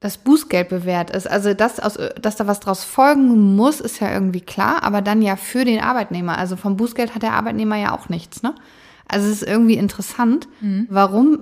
das 0.00 0.18
Bußgeld 0.18 0.68
bewährt 0.68 1.10
ist, 1.10 1.28
also 1.28 1.54
dass, 1.54 1.80
aus, 1.80 1.98
dass 2.20 2.36
da 2.36 2.46
was 2.46 2.60
draus 2.60 2.84
folgen 2.84 3.56
muss, 3.56 3.80
ist 3.80 4.00
ja 4.00 4.12
irgendwie 4.12 4.40
klar, 4.40 4.82
aber 4.82 5.00
dann 5.00 5.22
ja 5.22 5.36
für 5.36 5.64
den 5.64 5.80
Arbeitnehmer. 5.80 6.38
Also 6.38 6.56
vom 6.56 6.76
Bußgeld 6.76 7.14
hat 7.14 7.22
der 7.22 7.32
Arbeitnehmer 7.32 7.76
ja 7.76 7.92
auch 7.92 8.08
nichts, 8.08 8.42
ne? 8.42 8.54
Also 9.08 9.26
es 9.28 9.42
ist 9.42 9.48
irgendwie 9.48 9.74
interessant, 9.74 10.48
warum, 10.88 11.38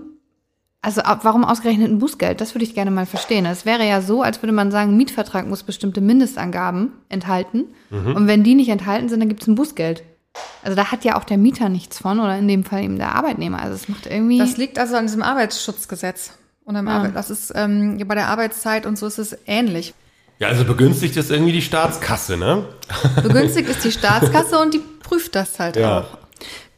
also 0.83 1.03
warum 1.23 1.45
ausgerechnet 1.45 1.91
ein 1.91 1.99
Bußgeld? 1.99 2.41
Das 2.41 2.55
würde 2.55 2.65
ich 2.65 2.75
gerne 2.75 2.91
mal 2.91 3.07
verstehen. 3.07 3.47
Es 3.47 3.65
wäre 3.67 3.87
ja 3.87 4.01
so, 4.03 4.23
als 4.23 4.43
würde 4.43 4.53
man 4.53 4.71
sagen, 4.71 4.93
ein 4.93 4.97
Mietvertrag 4.97 5.47
muss 5.47 5.63
bestimmte 5.63 6.01
Mindestangaben 6.01 6.93
enthalten. 7.09 7.65
Und 7.91 8.27
wenn 8.27 8.43
die 8.43 8.55
nicht 8.55 8.69
enthalten 8.71 9.09
sind, 9.09 9.21
dann 9.21 9.29
gibt 9.29 9.43
es 9.43 9.49
ein 9.49 9.55
Bußgeld. 9.55 10.03
Also 10.63 10.77
da 10.77 10.93
hat 10.93 11.05
ja 11.05 11.19
auch 11.19 11.25
der 11.25 11.39
Mieter 11.39 11.69
nichts 11.69 11.99
von 11.99 12.21
oder 12.21 12.39
in 12.39 12.47
dem 12.49 12.65
Fall 12.65 12.83
eben 12.85 12.97
der 12.99 13.15
Arbeitnehmer. 13.15 13.61
Also 13.61 13.75
es 13.75 13.89
macht 13.89 14.07
irgendwie. 14.07 14.39
Das 14.39 14.57
liegt 14.57 14.79
also 14.79 14.97
an 14.97 15.07
diesem 15.07 15.23
Arbeitsschutzgesetz. 15.23 16.33
Und 16.65 16.77
am 16.77 16.87
Arbeit, 16.89 17.17
das 17.17 17.31
ist 17.31 17.53
ähm, 17.57 17.99
bei 18.07 18.15
der 18.15 18.29
Arbeitszeit 18.29 18.87
und 18.87 18.97
so 18.97 19.07
ist 19.07 19.19
es 19.19 19.37
ähnlich. 19.47 19.93
Ja, 20.39 20.49
also 20.49 20.65
begünstigt 20.65 21.17
ist 21.17 21.31
irgendwie 21.31 21.53
die 21.53 21.63
Staatskasse, 21.63 22.37
ne? 22.37 22.65
Begünstigt 23.23 23.69
ist 23.69 23.85
die 23.85 23.91
Staatskasse 23.91 24.59
und 24.59 24.73
die 24.73 24.79
prüft 25.03 25.35
das 25.35 25.59
halt 25.59 25.77
Ja. 25.77 26.01
auch. 26.01 26.19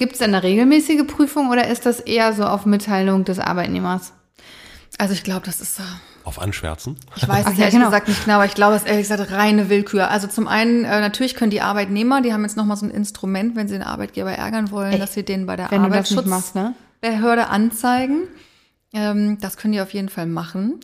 Gibt 0.03 0.15
es 0.15 0.19
da 0.19 0.25
eine 0.25 0.43
regelmäßige 0.43 1.07
Prüfung 1.07 1.51
oder 1.51 1.69
ist 1.69 1.87
das 1.87 2.01
eher 2.01 2.33
so 2.33 2.43
auf 2.43 2.67
Mitteilung 2.67 3.23
des 3.25 3.39
Arbeitnehmers? 3.39 4.13
Also 4.99 5.15
ich 5.15 5.23
glaube, 5.23 5.43
das 5.47 5.61
ist, 5.61 5.79
äh, 5.79 5.83
Auf 6.25 6.41
Anschwärzen. 6.41 6.97
ich 7.15 7.29
weiß 7.29 7.47
es 7.47 7.53
ja, 7.53 7.59
ehrlich 7.61 7.75
genau. 7.75 7.85
gesagt 7.85 8.09
nicht 8.09 8.25
genau, 8.25 8.35
aber 8.39 8.47
ich 8.47 8.55
glaube, 8.55 8.75
es 8.75 8.83
ist 8.83 8.89
ehrlich 8.89 9.07
gesagt 9.09 9.31
reine 9.31 9.69
Willkür. 9.69 10.11
Also 10.11 10.27
zum 10.27 10.49
einen, 10.49 10.83
äh, 10.85 10.99
natürlich 11.01 11.37
können 11.37 11.53
die 11.53 11.61
Arbeitnehmer, 11.61 12.21
die 12.21 12.33
haben 12.33 12.43
jetzt 12.43 12.57
nochmal 12.57 12.77
so 12.77 12.85
ein 12.85 12.91
Instrument, 12.91 13.55
wenn 13.55 13.69
sie 13.69 13.75
den 13.75 13.85
Arbeitgeber 13.85 14.33
ärgern 14.33 14.73
wollen, 14.73 14.91
Echt? 14.91 15.01
dass 15.05 15.15
sie 15.15 15.23
den 15.23 15.47
bei 15.47 15.55
der 15.55 15.73
Arbeitsschutzbehörde 15.73 17.43
ne? 17.43 17.49
anzeigen. 17.49 18.23
Ähm, 18.93 19.39
das 19.41 19.57
können 19.57 19.71
die 19.71 19.81
auf 19.81 19.95
jeden 19.95 20.09
Fall 20.09 20.27
machen. 20.27 20.81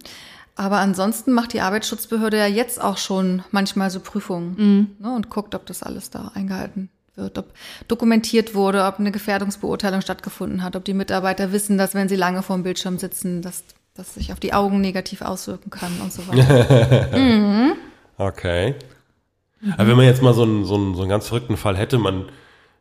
Aber 0.54 0.76
ansonsten 0.78 1.32
macht 1.32 1.54
die 1.54 1.60
Arbeitsschutzbehörde 1.60 2.38
ja 2.38 2.46
jetzt 2.46 2.80
auch 2.80 2.98
schon 2.98 3.42
manchmal 3.50 3.90
so 3.90 3.98
Prüfungen 3.98 4.54
Mhm. 4.56 4.90
ne, 5.00 5.12
und 5.12 5.28
guckt, 5.28 5.56
ob 5.56 5.66
das 5.66 5.82
alles 5.82 6.10
da 6.10 6.30
eingehalten 6.36 6.88
wird, 7.18 7.38
ob 7.38 7.52
dokumentiert 7.88 8.54
wurde, 8.54 8.84
ob 8.84 8.98
eine 8.98 9.12
Gefährdungsbeurteilung 9.12 10.00
stattgefunden 10.00 10.62
hat, 10.62 10.76
ob 10.76 10.84
die 10.84 10.94
Mitarbeiter 10.94 11.52
wissen, 11.52 11.76
dass 11.76 11.94
wenn 11.94 12.08
sie 12.08 12.16
lange 12.16 12.42
vor 12.42 12.56
dem 12.56 12.62
Bildschirm 12.62 12.98
sitzen, 12.98 13.42
dass 13.42 13.64
das 13.94 14.14
sich 14.14 14.32
auf 14.32 14.40
die 14.40 14.54
Augen 14.54 14.80
negativ 14.80 15.22
auswirken 15.22 15.70
kann 15.70 15.92
und 16.00 16.12
so 16.12 16.26
weiter. 16.28 17.76
Okay. 18.20 18.74
Aber 19.74 19.86
wenn 19.86 19.96
man 19.96 20.06
jetzt 20.06 20.22
mal 20.22 20.34
so 20.34 20.42
einen, 20.42 20.64
so, 20.64 20.74
einen, 20.74 20.94
so 20.94 21.02
einen 21.02 21.08
ganz 21.08 21.28
verrückten 21.28 21.56
Fall 21.56 21.76
hätte, 21.76 21.98
man 21.98 22.26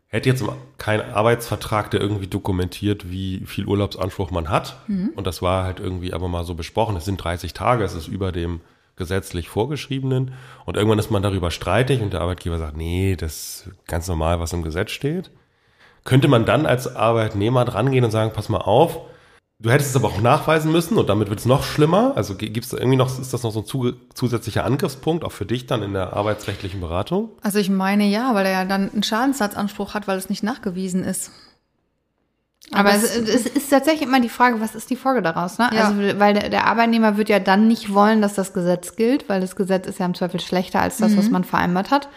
hätte 0.08 0.30
jetzt 0.30 0.44
keinen 0.78 1.14
Arbeitsvertrag, 1.14 1.92
der 1.92 2.02
irgendwie 2.02 2.28
dokumentiert, 2.28 3.12
wie 3.12 3.44
viel 3.46 3.66
Urlaubsanspruch 3.66 4.32
man 4.32 4.50
hat. 4.50 4.78
Und 5.16 5.28
das 5.28 5.42
war 5.42 5.64
halt 5.64 5.80
irgendwie 5.80 6.14
aber 6.14 6.28
mal 6.28 6.44
so 6.44 6.56
besprochen. 6.56 6.96
Es 6.96 7.06
sind 7.06 7.18
30 7.24 7.54
Tage, 7.54 7.84
es 7.84 7.94
ist 7.94 8.08
über 8.08 8.32
dem 8.32 8.62
gesetzlich 8.98 9.48
vorgeschriebenen. 9.48 10.34
Und 10.66 10.76
irgendwann 10.76 11.00
ist 11.00 11.12
man 11.12 11.24
darüber 11.24 11.52
streitig 11.52 12.02
und 12.02 12.14
der 12.14 12.22
Arbeitgeber 12.22 12.58
sagt, 12.58 12.76
nee, 12.76 13.16
das 13.16 13.34
ist 13.34 13.72
ganz 13.88 14.08
normal, 14.08 14.40
was 14.40 14.54
im 14.54 14.64
Gesetz 14.64 14.92
steht. 14.92 15.32
Könnte 16.04 16.28
man 16.28 16.46
dann 16.46 16.66
als 16.66 16.96
Arbeitnehmer 16.96 17.66
drangehen 17.66 18.04
und 18.04 18.12
sagen, 18.12 18.34
pass 18.34 18.50
mal 18.50 18.60
auf, 18.60 19.02
Du 19.60 19.72
hättest 19.72 19.90
es 19.90 19.96
aber 19.96 20.10
auch 20.10 20.22
nachweisen 20.22 20.72
müssen 20.72 21.00
und 21.00 21.10
damit 21.10 21.30
wird 21.30 21.40
es 21.40 21.48
noch 21.48 21.64
schlimmer. 21.64 22.14
Also 22.16 22.36
gibt 22.36 22.64
es 22.64 22.74
irgendwie 22.74 22.96
noch, 22.96 23.08
ist 23.20 23.34
das 23.34 23.42
noch 23.42 23.52
so 23.52 23.62
ein 23.62 23.66
zu, 23.66 23.92
zusätzlicher 24.14 24.64
Angriffspunkt, 24.64 25.24
auch 25.24 25.32
für 25.32 25.48
dich 25.48 25.66
dann 25.66 25.82
in 25.82 25.94
der 25.94 26.14
arbeitsrechtlichen 26.14 26.80
Beratung? 26.80 27.32
Also 27.42 27.58
ich 27.58 27.72
meine 27.72 28.06
ja, 28.06 28.36
weil 28.36 28.46
er 28.46 28.52
ja 28.52 28.66
dann 28.66 28.92
einen 28.92 29.02
Schadensersatzanspruch 29.02 29.96
hat, 29.96 30.08
weil 30.08 30.20
es 30.20 30.30
nicht 30.30 30.44
nachgewiesen 30.44 31.04
ist. 31.04 31.32
Aber 32.72 32.90
Aber 32.90 32.98
es, 32.98 33.16
es 33.16 33.46
ist 33.46 33.70
tatsächlich 33.70 34.04
immer 34.08 34.20
die 34.20 34.30
Frage, 34.30 34.60
was 34.60 34.76
ist 34.76 34.90
die 34.90 34.96
Folge 34.98 35.22
daraus? 35.22 35.58
Ne? 35.58 35.70
Ja. 35.74 35.88
Also, 35.88 36.20
weil 36.20 36.34
der, 36.34 36.50
der 36.50 36.66
Arbeitnehmer 36.68 37.16
wird 37.18 37.30
ja 37.30 37.40
dann 37.40 37.68
nicht 37.68 37.94
wollen, 37.94 38.22
dass 38.22 38.34
das 38.34 38.54
Gesetz 38.54 38.96
gilt, 38.96 39.30
weil 39.30 39.40
das 39.40 39.56
Gesetz 39.56 39.88
ist 39.88 40.00
ja 40.00 40.06
im 40.06 40.14
Zweifel 40.16 40.40
schlechter 40.40 40.82
als 40.82 40.98
das, 40.98 41.16
was 41.18 41.30
man 41.30 41.44
vereinbart 41.46 41.92
hat. 41.92 42.10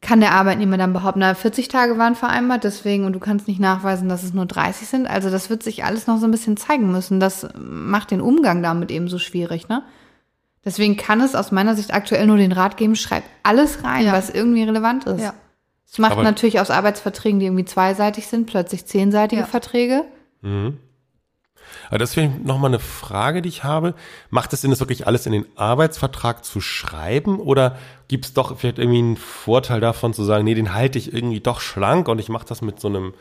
Kann 0.00 0.20
der 0.20 0.32
Arbeitnehmer 0.32 0.76
dann 0.76 0.92
behaupten, 0.92 1.20
na, 1.20 1.34
40 1.34 1.68
Tage 1.68 1.96
waren 1.98 2.14
vereinbart, 2.14 2.62
deswegen, 2.62 3.04
und 3.04 3.14
du 3.14 3.20
kannst 3.20 3.48
nicht 3.48 3.58
nachweisen, 3.58 4.08
dass 4.08 4.22
es 4.22 4.34
nur 4.34 4.44
30 4.46 4.86
sind. 4.86 5.06
Also 5.06 5.30
das 5.30 5.48
wird 5.50 5.62
sich 5.62 5.82
alles 5.84 6.06
noch 6.06 6.18
so 6.18 6.26
ein 6.26 6.30
bisschen 6.30 6.56
zeigen 6.56 6.92
müssen. 6.92 7.20
Das 7.20 7.48
macht 7.58 8.10
den 8.10 8.20
Umgang 8.20 8.62
damit 8.62 8.90
eben 8.90 9.08
so 9.08 9.18
schwierig, 9.18 9.68
ne? 9.68 9.82
Deswegen 10.64 10.96
kann 10.96 11.20
es 11.20 11.34
aus 11.34 11.52
meiner 11.52 11.74
Sicht 11.74 11.92
aktuell 11.92 12.26
nur 12.26 12.36
den 12.36 12.52
Rat 12.52 12.76
geben, 12.76 12.96
schreib 12.96 13.24
alles 13.42 13.82
rein, 13.84 14.04
Ja. 14.06 14.12
was 14.12 14.30
irgendwie 14.30 14.62
relevant 14.62 15.04
ist. 15.06 15.20
Ja. 15.22 15.34
Das 15.94 16.00
macht 16.00 16.12
Aber- 16.14 16.24
natürlich 16.24 16.58
aus 16.58 16.70
Arbeitsverträgen, 16.72 17.38
die 17.38 17.46
irgendwie 17.46 17.64
zweiseitig 17.64 18.26
sind, 18.26 18.46
plötzlich 18.46 18.84
zehnseitige 18.84 19.42
Ja. 19.42 19.46
Verträge. 19.46 20.02
Aber 20.42 21.98
das 21.98 22.16
wäre 22.16 22.28
nochmal 22.42 22.70
eine 22.70 22.80
Frage, 22.80 23.42
die 23.42 23.48
ich 23.48 23.62
habe. 23.62 23.94
Macht 24.28 24.52
es 24.52 24.62
Sinn, 24.62 24.70
das 24.70 24.80
wirklich 24.80 25.06
alles 25.06 25.24
in 25.26 25.32
den 25.32 25.46
Arbeitsvertrag 25.56 26.44
zu 26.44 26.60
schreiben 26.60 27.38
oder 27.38 27.76
gibt 28.08 28.24
es 28.26 28.32
doch 28.34 28.58
vielleicht 28.58 28.78
irgendwie 28.80 28.98
einen 28.98 29.16
Vorteil 29.16 29.78
davon 29.80 30.12
zu 30.14 30.24
sagen, 30.24 30.42
nee, 30.44 30.54
den 30.54 30.74
halte 30.74 30.98
ich 30.98 31.12
irgendwie 31.12 31.38
doch 31.38 31.60
schlank 31.60 32.08
und 32.08 32.18
ich 32.18 32.28
mache 32.28 32.46
das 32.46 32.60
mit 32.60 32.80
so 32.80 32.88
einem 32.88 33.14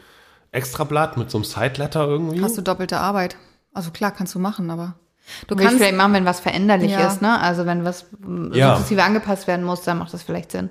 Extrablatt, 0.51 1.15
mit 1.15 1.29
so 1.29 1.37
einem 1.37 1.45
Sideletter 1.45 2.07
irgendwie? 2.07 2.41
Hast 2.41 2.57
du 2.57 2.63
doppelte 2.63 2.97
Arbeit. 2.99 3.37
Also 3.71 3.91
klar, 3.91 4.09
kannst 4.11 4.33
du 4.33 4.39
machen, 4.39 4.71
aber 4.71 4.95
du 5.47 5.53
ich 5.55 5.61
kannst 5.61 5.77
vielleicht 5.77 5.95
machen, 5.95 6.13
wenn 6.13 6.25
was 6.25 6.39
veränderlich 6.39 6.91
Ja. 6.91 7.05
ist, 7.07 7.21
ne? 7.21 7.39
Also 7.39 7.67
wenn 7.67 7.85
was 7.85 8.07
Ja. 8.51 8.75
sukzessive 8.75 9.03
angepasst 9.03 9.45
werden 9.47 9.63
muss, 9.63 9.81
dann 9.83 9.99
macht 9.99 10.13
das 10.13 10.23
vielleicht 10.23 10.51
Sinn. 10.51 10.69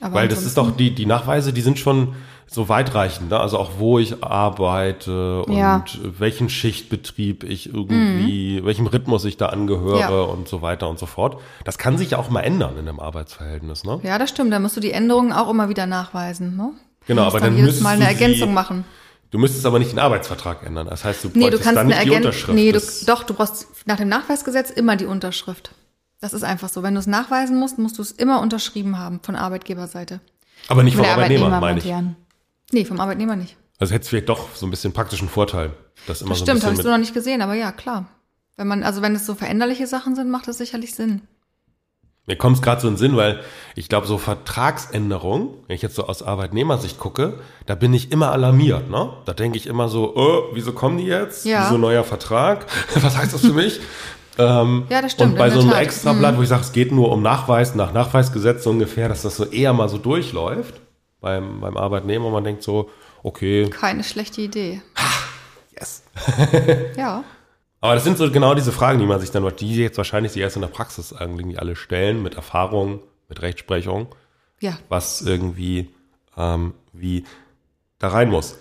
Aber 0.00 0.14
Weil 0.14 0.28
das 0.28 0.44
ist 0.44 0.56
doch, 0.56 0.70
die, 0.76 0.94
die 0.94 1.06
Nachweise, 1.06 1.52
die 1.52 1.60
sind 1.60 1.78
schon 1.78 2.14
so 2.50 2.68
weitreichend, 2.70 3.28
ne? 3.30 3.38
also 3.38 3.58
auch 3.58 3.72
wo 3.78 3.98
ich 3.98 4.24
arbeite 4.24 5.42
und 5.42 5.54
Ja. 5.56 5.84
welchen 6.02 6.48
Schichtbetrieb 6.48 7.44
ich 7.44 7.72
irgendwie, 7.72 8.64
welchem 8.64 8.86
Rhythmus 8.86 9.24
ich 9.26 9.36
da 9.36 9.46
angehöre 9.46 9.98
Ja. 10.00 10.08
und 10.22 10.48
so 10.48 10.62
weiter 10.62 10.88
und 10.88 10.98
so 10.98 11.06
fort. 11.06 11.40
Das 11.64 11.76
kann 11.78 11.98
sich 11.98 12.12
ja 12.12 12.18
auch 12.18 12.30
mal 12.30 12.40
ändern 12.40 12.74
in 12.78 12.88
einem 12.88 13.00
Arbeitsverhältnis, 13.00 13.84
ne? 13.84 14.00
Ja, 14.02 14.18
das 14.18 14.30
stimmt. 14.30 14.52
Da 14.52 14.58
musst 14.60 14.76
du 14.76 14.80
die 14.80 14.92
Änderungen 14.92 15.32
auch 15.32 15.50
immer 15.50 15.68
wieder 15.68 15.86
nachweisen. 15.86 16.56
Ne? 16.56 16.70
Genau, 17.06 17.22
Du 17.22 17.28
aber 17.28 17.40
dann 17.40 17.52
jedes 17.52 17.64
müsstest 17.66 17.84
Mal 17.84 17.96
eine 17.96 18.04
du 18.04 18.10
Ergänzung 18.10 18.48
sie- 18.48 18.54
machen. 18.54 18.84
Du 19.30 19.38
müsstest 19.38 19.66
aber 19.66 19.78
nicht 19.78 19.92
den 19.92 19.98
Arbeitsvertrag 19.98 20.64
ändern. 20.64 20.86
Das 20.88 21.04
heißt, 21.04 21.24
du 21.24 21.28
Nee, 21.28 21.34
du 21.34 21.40
bräuchtest 21.58 21.64
kannst 21.64 21.76
dann 21.76 21.86
nicht 21.88 22.02
die. 22.04 22.10
Unterschrift. 22.12 22.54
Nee, 22.54 22.72
du, 22.72 22.80
doch, 23.06 23.24
du 23.24 23.34
brauchst 23.34 23.66
nach 23.84 23.96
dem 23.98 24.08
Nachweisgesetz 24.08 24.70
immer 24.70 24.96
die 24.96 25.04
Unterschrift. 25.04 25.72
Das 26.20 26.32
ist 26.32 26.42
einfach 26.42 26.68
so. 26.68 26.82
Wenn 26.82 26.94
du 26.94 27.00
es 27.00 27.06
nachweisen 27.06 27.58
musst, 27.58 27.78
musst 27.78 27.98
du 27.98 28.02
es 28.02 28.12
immer 28.12 28.40
unterschrieben 28.40 28.98
haben 28.98 29.20
von 29.22 29.36
Arbeitgeberseite. 29.36 30.20
aber 30.68 30.82
nicht 30.82 30.96
vom 30.96 31.04
Arbeitnehmer, 31.04 31.46
Arbeitnehmer 31.46 31.60
meine 31.60 32.16
ich. 32.16 32.72
Nee, 32.72 32.84
vom 32.84 33.00
Arbeitnehmer 33.00 33.36
nicht. 33.36 33.56
Also 33.78 33.94
hätte 33.94 34.02
es 34.02 34.08
vielleicht 34.08 34.28
doch 34.28 34.54
so 34.54 34.66
ein 34.66 34.70
bisschen 34.70 34.92
praktischen 34.92 35.28
Vorteil. 35.28 35.72
Das 36.06 36.20
immer 36.20 36.30
Das 36.30 36.40
so 36.40 36.44
stimmt, 36.44 36.64
habe 36.64 36.74
ich 36.74 36.82
so 36.82 36.90
noch 36.90 36.98
nicht 36.98 37.14
gesehen, 37.14 37.42
aber 37.42 37.54
ja, 37.54 37.70
klar. 37.72 38.08
Wenn 38.56 38.66
man, 38.66 38.82
also 38.82 39.02
wenn 39.02 39.14
es 39.14 39.24
so 39.24 39.36
veränderliche 39.36 39.86
Sachen 39.86 40.16
sind, 40.16 40.30
macht 40.30 40.48
das 40.48 40.58
sicherlich 40.58 40.94
Sinn. 40.94 41.22
Mir 42.26 42.36
kommt 42.36 42.56
es 42.56 42.62
gerade 42.62 42.80
so 42.82 42.88
in 42.88 42.94
den 42.94 42.98
Sinn, 42.98 43.16
weil 43.16 43.40
ich 43.74 43.88
glaube, 43.88 44.06
so 44.06 44.18
Vertragsänderungen, 44.18 45.48
wenn 45.66 45.76
ich 45.76 45.80
jetzt 45.80 45.94
so 45.94 46.06
aus 46.06 46.22
Arbeitnehmersicht 46.22 46.98
gucke, 46.98 47.40
da 47.64 47.74
bin 47.74 47.94
ich 47.94 48.12
immer 48.12 48.32
alarmiert. 48.32 48.90
Ne? 48.90 49.12
Da 49.24 49.32
denke 49.32 49.56
ich 49.56 49.66
immer 49.66 49.88
so, 49.88 50.14
oh, 50.14 50.50
wieso 50.52 50.72
kommen 50.72 50.98
die 50.98 51.06
jetzt? 51.06 51.46
Ja. 51.46 51.64
Wieso 51.64 51.78
neuer 51.78 52.04
Vertrag? 52.04 52.66
Was 52.96 53.16
heißt 53.16 53.32
das 53.32 53.40
für 53.40 53.54
mich? 53.54 53.80
Ähm, 54.38 54.86
Ja, 54.88 55.02
das 55.02 55.12
stimmt, 55.12 55.32
Und 55.32 55.38
bei 55.38 55.50
so 55.50 55.60
einem 55.60 55.70
Tat. 55.70 55.82
Extrablatt, 55.82 56.36
wo 56.36 56.42
ich 56.42 56.48
sage, 56.48 56.62
es 56.62 56.72
geht 56.72 56.92
nur 56.92 57.10
um 57.12 57.22
Nachweis, 57.22 57.74
nach 57.74 57.92
Nachweisgesetz 57.92 58.64
so 58.64 58.70
ungefähr, 58.70 59.08
dass 59.08 59.22
das 59.22 59.36
so 59.36 59.44
eher 59.44 59.72
mal 59.72 59.88
so 59.88 59.98
durchläuft 59.98 60.80
beim, 61.20 61.60
beim 61.60 61.76
Arbeitnehmer. 61.76 62.26
Und 62.26 62.32
man 62.32 62.44
denkt 62.44 62.62
so, 62.62 62.90
okay, 63.22 63.68
Keine 63.70 64.04
schlechte 64.04 64.40
Idee. 64.40 64.82
yes. 65.78 66.02
Ja. 66.96 67.24
Aber 67.80 67.94
das 67.94 68.02
sind 68.02 68.18
so 68.18 68.28
genau 68.30 68.54
diese 68.54 68.72
Fragen, 68.72 68.98
die 68.98 69.06
man 69.06 69.20
sich 69.20 69.30
dann, 69.30 69.48
die 69.56 69.76
jetzt 69.76 69.98
wahrscheinlich 69.98 70.32
sich 70.32 70.42
erst 70.42 70.56
in 70.56 70.62
der 70.62 70.68
Praxis 70.68 71.14
irgendwie 71.18 71.58
alle 71.58 71.76
stellen, 71.76 72.22
mit 72.22 72.34
Erfahrung, 72.34 73.00
mit 73.28 73.40
Rechtsprechung. 73.42 74.08
Ja. 74.60 74.76
was 74.88 75.22
irgendwie 75.22 75.88
ähm, 76.36 76.74
wie 76.92 77.24
da 77.98 78.08
rein 78.08 78.30
muss. 78.30 78.58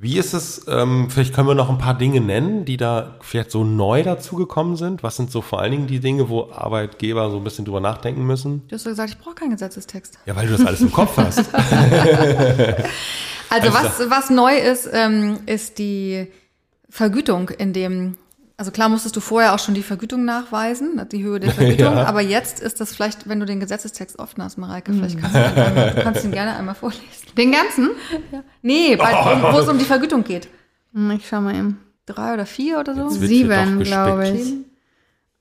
Wie 0.00 0.16
ist 0.16 0.32
es, 0.32 0.64
ähm, 0.68 1.10
vielleicht 1.10 1.34
können 1.34 1.48
wir 1.48 1.56
noch 1.56 1.70
ein 1.70 1.78
paar 1.78 1.98
Dinge 1.98 2.20
nennen, 2.20 2.64
die 2.64 2.76
da 2.76 3.16
vielleicht 3.20 3.50
so 3.50 3.64
neu 3.64 4.04
dazugekommen 4.04 4.76
sind? 4.76 5.02
Was 5.02 5.16
sind 5.16 5.32
so 5.32 5.42
vor 5.42 5.60
allen 5.60 5.72
Dingen 5.72 5.86
die 5.88 5.98
Dinge, 5.98 6.28
wo 6.28 6.52
Arbeitgeber 6.52 7.30
so 7.30 7.38
ein 7.38 7.42
bisschen 7.42 7.64
drüber 7.64 7.80
nachdenken 7.80 8.24
müssen? 8.24 8.62
Du 8.68 8.76
hast 8.76 8.86
doch 8.86 8.92
gesagt, 8.92 9.10
ich 9.10 9.18
brauche 9.18 9.34
keinen 9.34 9.50
Gesetzestext. 9.50 10.20
Ja, 10.24 10.36
weil 10.36 10.46
du 10.46 10.56
das 10.56 10.64
alles 10.64 10.80
im 10.82 10.92
Kopf 10.92 11.16
hast. 11.16 11.44
Also 13.50 13.68
Also 13.68 13.78
was, 13.78 14.10
was 14.10 14.30
neu 14.30 14.58
ist, 14.58 14.88
ähm, 14.92 15.40
ist 15.46 15.78
die 15.78 16.26
Vergütung 16.90 17.48
in 17.48 17.72
dem, 17.72 18.18
also 18.58 18.70
klar 18.72 18.88
musstest 18.90 19.16
du 19.16 19.20
vorher 19.20 19.54
auch 19.54 19.58
schon 19.58 19.74
die 19.74 19.82
Vergütung 19.82 20.24
nachweisen, 20.26 21.00
die 21.10 21.22
Höhe 21.22 21.40
der 21.40 21.50
Vergütung, 21.54 21.94
Ja. 21.96 22.04
aber 22.04 22.20
jetzt 22.20 22.60
ist 22.60 22.80
das 22.80 22.92
vielleicht, 22.94 23.26
wenn 23.28 23.40
du 23.40 23.46
den 23.46 23.60
Gesetzestext 23.60 24.18
offen 24.18 24.42
hast, 24.42 24.58
Mareike, 24.58 24.92
vielleicht 24.92 25.18
kannst 25.18 25.34
du, 25.36 25.40
den 25.40 25.58
einmal, 25.64 25.90
du 25.96 26.02
kannst 26.02 26.24
ihn 26.24 26.32
gerne 26.32 26.56
einmal 26.56 26.74
vorlesen. 26.74 27.02
Den 27.36 27.52
ganzen? 27.52 27.90
Nee, 28.62 28.96
bei, 28.96 29.12
um, 29.32 29.54
wo 29.54 29.58
es 29.60 29.68
um 29.68 29.78
die 29.78 29.84
Vergütung 29.86 30.24
geht. 30.24 30.48
Hm, 30.92 31.12
Ich 31.12 31.26
schau 31.26 31.40
mal 31.40 31.54
eben. 31.54 31.78
Drei 32.04 32.34
oder 32.34 32.46
vier 32.46 32.78
oder 32.80 32.94
so? 32.94 33.08
Sieben, 33.10 33.80
glaube 33.82 34.28
ich. 34.28 34.54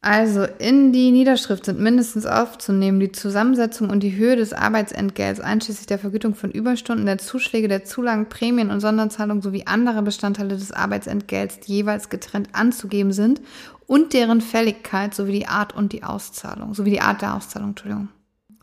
Also 0.01 0.44
in 0.44 0.94
die 0.94 1.12
Niederschrift 1.12 1.66
sind 1.66 1.80
mindestens 1.80 2.27
aufzunehmen 2.27 3.00
die 3.00 3.12
Zusammensetzung 3.12 3.89
und 3.89 4.01
die 4.01 4.16
Höhe 4.16 4.36
des 4.36 4.54
Arbeitsentgelts 4.54 5.39
einschließlich 5.39 5.88
der 5.88 5.98
Vergütung 5.98 6.36
von 6.36 6.51
Überstunden, 6.51 7.08
der 7.08 7.18
Zuschläge, 7.18 7.68
der 7.68 7.84
Zulagen, 7.84 8.30
Prämien 8.30 8.70
und 8.70 8.80
Sonderzahlungen 8.80 9.42
sowie 9.42 9.63
andere 9.66 10.04
Bestandteile 10.04 10.56
des 10.56 10.72
Arbeitsentgelts, 10.72 11.62
die 11.62 11.74
jeweils 11.74 12.10
getrennt 12.10 12.50
anzugeben 12.54 13.12
sind 13.12 13.42
und 13.88 14.13
deren 14.13 14.42
Fälligkeit 14.42 15.16
sowie 15.16 15.39
die 15.39 15.48
Art 15.48 15.75
und 15.75 15.94
die 15.94 16.04
Auszahlung, 16.04 16.75
sowie 16.75 16.92
die 16.92 17.01
Art 17.01 17.24
der 17.24 17.36
Auszahlung, 17.36 17.70
Entschuldigung. 17.70 18.10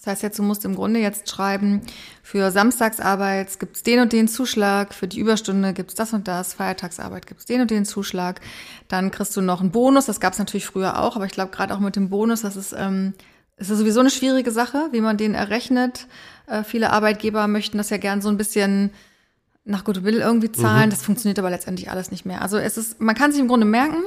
Das 0.05 0.13
heißt 0.13 0.23
jetzt, 0.23 0.39
du 0.39 0.43
musst 0.43 0.67
im 0.67 0.75
Grunde 0.75 1.01
jetzt 1.01 1.31
schreiben, 1.31 1.81
für 2.23 2.51
Samstagsarbeit 2.51 3.59
gibt's 3.59 3.83
den 3.83 4.01
und 4.01 4.13
den 4.13 4.29
Zuschlag, 4.29 4.93
für 4.93 5.09
die 5.09 5.19
Überstunde 5.19 5.73
gibt's 5.73 5.95
das 5.95 6.13
und 6.13 6.29
das, 6.29 6.53
Feiertagsarbeit 6.53 7.27
gibt's 7.27 7.47
den 7.47 7.63
und 7.63 7.71
den 7.71 7.87
Zuschlag. 7.87 8.43
Dann 8.89 9.11
kriegst 9.11 9.35
du 9.35 9.41
noch 9.41 9.63
einen 9.63 9.71
Bonus, 9.71 10.05
das 10.05 10.21
gab's 10.21 10.39
natürlich 10.39 10.67
früher 10.67 11.01
auch, 11.01 11.17
aber 11.17 11.25
ich 11.25 11.33
glaube 11.33 11.53
gerade 11.53 11.75
auch 11.75 11.81
mit 11.81 11.97
dem 11.97 12.11
Bonus, 12.11 12.43
das 12.43 12.57
ist, 12.57 12.75
ähm, 12.77 13.15
ist 13.57 13.69
sowieso 13.69 14.01
eine 14.01 14.11
schwierige 14.11 14.51
Sache, 14.51 14.89
wie 14.93 15.01
man 15.01 15.17
den 15.17 15.35
errechnet. 15.35 16.07
Äh, 16.49 16.65
viele 16.65 16.91
Arbeitgeber 16.91 17.49
möchten 17.49 17.79
das 17.79 17.89
ja 17.89 17.97
gern 17.97 18.21
so 18.21 18.29
ein 18.29 18.37
bisschen 18.37 18.91
nach 19.65 19.85
Goodwill 19.85 20.19
irgendwie 20.19 20.53
zahlen. 20.53 20.91
Das 20.91 21.03
funktioniert 21.03 21.39
aber 21.39 21.49
letztendlich 21.49 21.91
alles 21.91 22.11
nicht 22.11 22.27
mehr. 22.27 22.43
Also 22.43 22.59
es 22.59 22.77
ist, 22.77 23.01
man 23.01 23.15
kann 23.15 23.33
sich 23.33 23.41
im 23.41 23.49
Grunde 23.49 23.65
merken, 23.65 24.03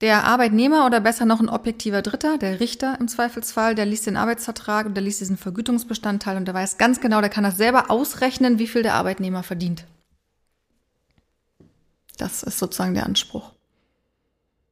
der 0.00 0.24
Arbeitnehmer 0.24 0.86
oder 0.86 1.00
besser 1.00 1.24
noch 1.24 1.40
ein 1.40 1.48
objektiver 1.48 2.02
Dritter, 2.02 2.38
der 2.38 2.60
Richter 2.60 2.96
im 3.00 3.08
Zweifelsfall, 3.08 3.74
der 3.74 3.86
liest 3.86 4.06
den 4.06 4.16
Arbeitsvertrag 4.16 4.86
und 4.86 4.94
der 4.94 5.02
liest 5.02 5.20
diesen 5.20 5.36
Vergütungsbestandteil 5.36 6.36
und 6.36 6.44
der 6.44 6.54
weiß 6.54 6.78
ganz 6.78 7.00
genau, 7.00 7.20
der 7.20 7.30
kann 7.30 7.44
das 7.44 7.56
selber 7.56 7.90
ausrechnen, 7.90 8.58
wie 8.58 8.68
viel 8.68 8.82
der 8.82 8.94
Arbeitnehmer 8.94 9.42
verdient. 9.42 9.84
Das 12.16 12.42
ist 12.42 12.58
sozusagen 12.58 12.94
der 12.94 13.06
Anspruch. 13.06 13.52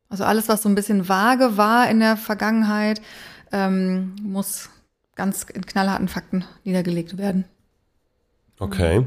Also 0.09 0.25
alles, 0.25 0.49
was 0.49 0.63
so 0.63 0.69
ein 0.69 0.77
bisschen 0.77 1.09
vage 1.09 1.57
war 1.57 1.91
in 1.91 1.99
der 1.99 2.17
Vergangenheit, 2.17 3.03
ähm, 3.51 4.15
muss 4.23 4.71
ganz 5.17 5.45
in 5.45 5.67
knallharten 5.67 6.09
Fakten 6.09 6.45
niedergelegt 6.63 7.19
werden. 7.19 7.45
Okay. 8.59 9.05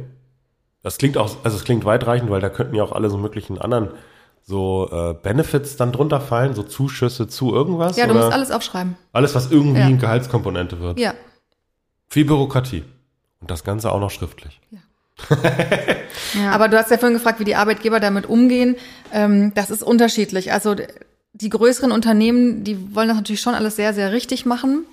Das 0.84 0.98
klingt 0.98 1.18
auch, 1.18 1.44
also 1.44 1.58
es 1.58 1.64
klingt 1.64 1.86
weitreichend, 1.86 2.30
weil 2.30 2.42
da 2.42 2.50
könnten 2.50 2.76
ja 2.76 2.84
auch 2.84 2.92
alle 2.92 3.10
so 3.10 3.18
möglichen 3.18 3.58
anderen 3.58 3.90
so 4.44 4.90
äh, 4.92 5.14
Benefits 5.14 5.76
dann 5.78 5.92
drunter 5.92 6.20
fallen, 6.22 6.54
so 6.56 6.64
Zuschüsse 6.64 7.28
zu 7.28 7.54
irgendwas. 7.54 7.98
Ja, 7.98 8.08
du 8.08 8.14
musst 8.16 8.32
alles 8.32 8.52
aufschreiben. 8.52 8.96
alles, 9.14 9.36
was 9.36 9.52
irgendwie 9.52 9.80
Ja. 9.80 9.86
eine 9.86 9.98
Gehaltskomponente 9.98 10.80
wird. 10.80 11.00
Ja. 11.00 11.14
Viel 12.08 12.26
Bürokratie. 12.26 12.84
Und 13.42 13.52
das 13.52 13.64
Ganze 13.64 13.92
auch 13.92 14.00
noch 14.00 14.12
schriftlich. 14.12 14.60
Ja. 14.72 14.80
Aber 16.52 16.68
du 16.68 16.78
hast 16.78 16.92
ja 16.92 16.98
vorhin 16.98 17.18
gefragt, 17.18 17.40
wie 17.40 17.44
die 17.46 17.56
Arbeitgeber 17.56 18.00
damit 18.00 18.26
umgehen. 18.28 18.76
Ähm, 19.14 19.54
das 19.56 19.70
ist 19.70 19.84
unterschiedlich. 19.84 20.52
Also 20.52 20.76
die 21.34 21.50
größeren 21.50 21.92
Unternehmen, 21.92 22.64
die 22.64 22.96
wollen 22.96 23.08
das 23.08 23.18
natürlich 23.18 23.42
schon 23.42 23.56
alles 23.56 23.76
sehr, 23.76 23.94
sehr 23.94 24.12
richtig 24.12 24.46
machen. 24.46 24.86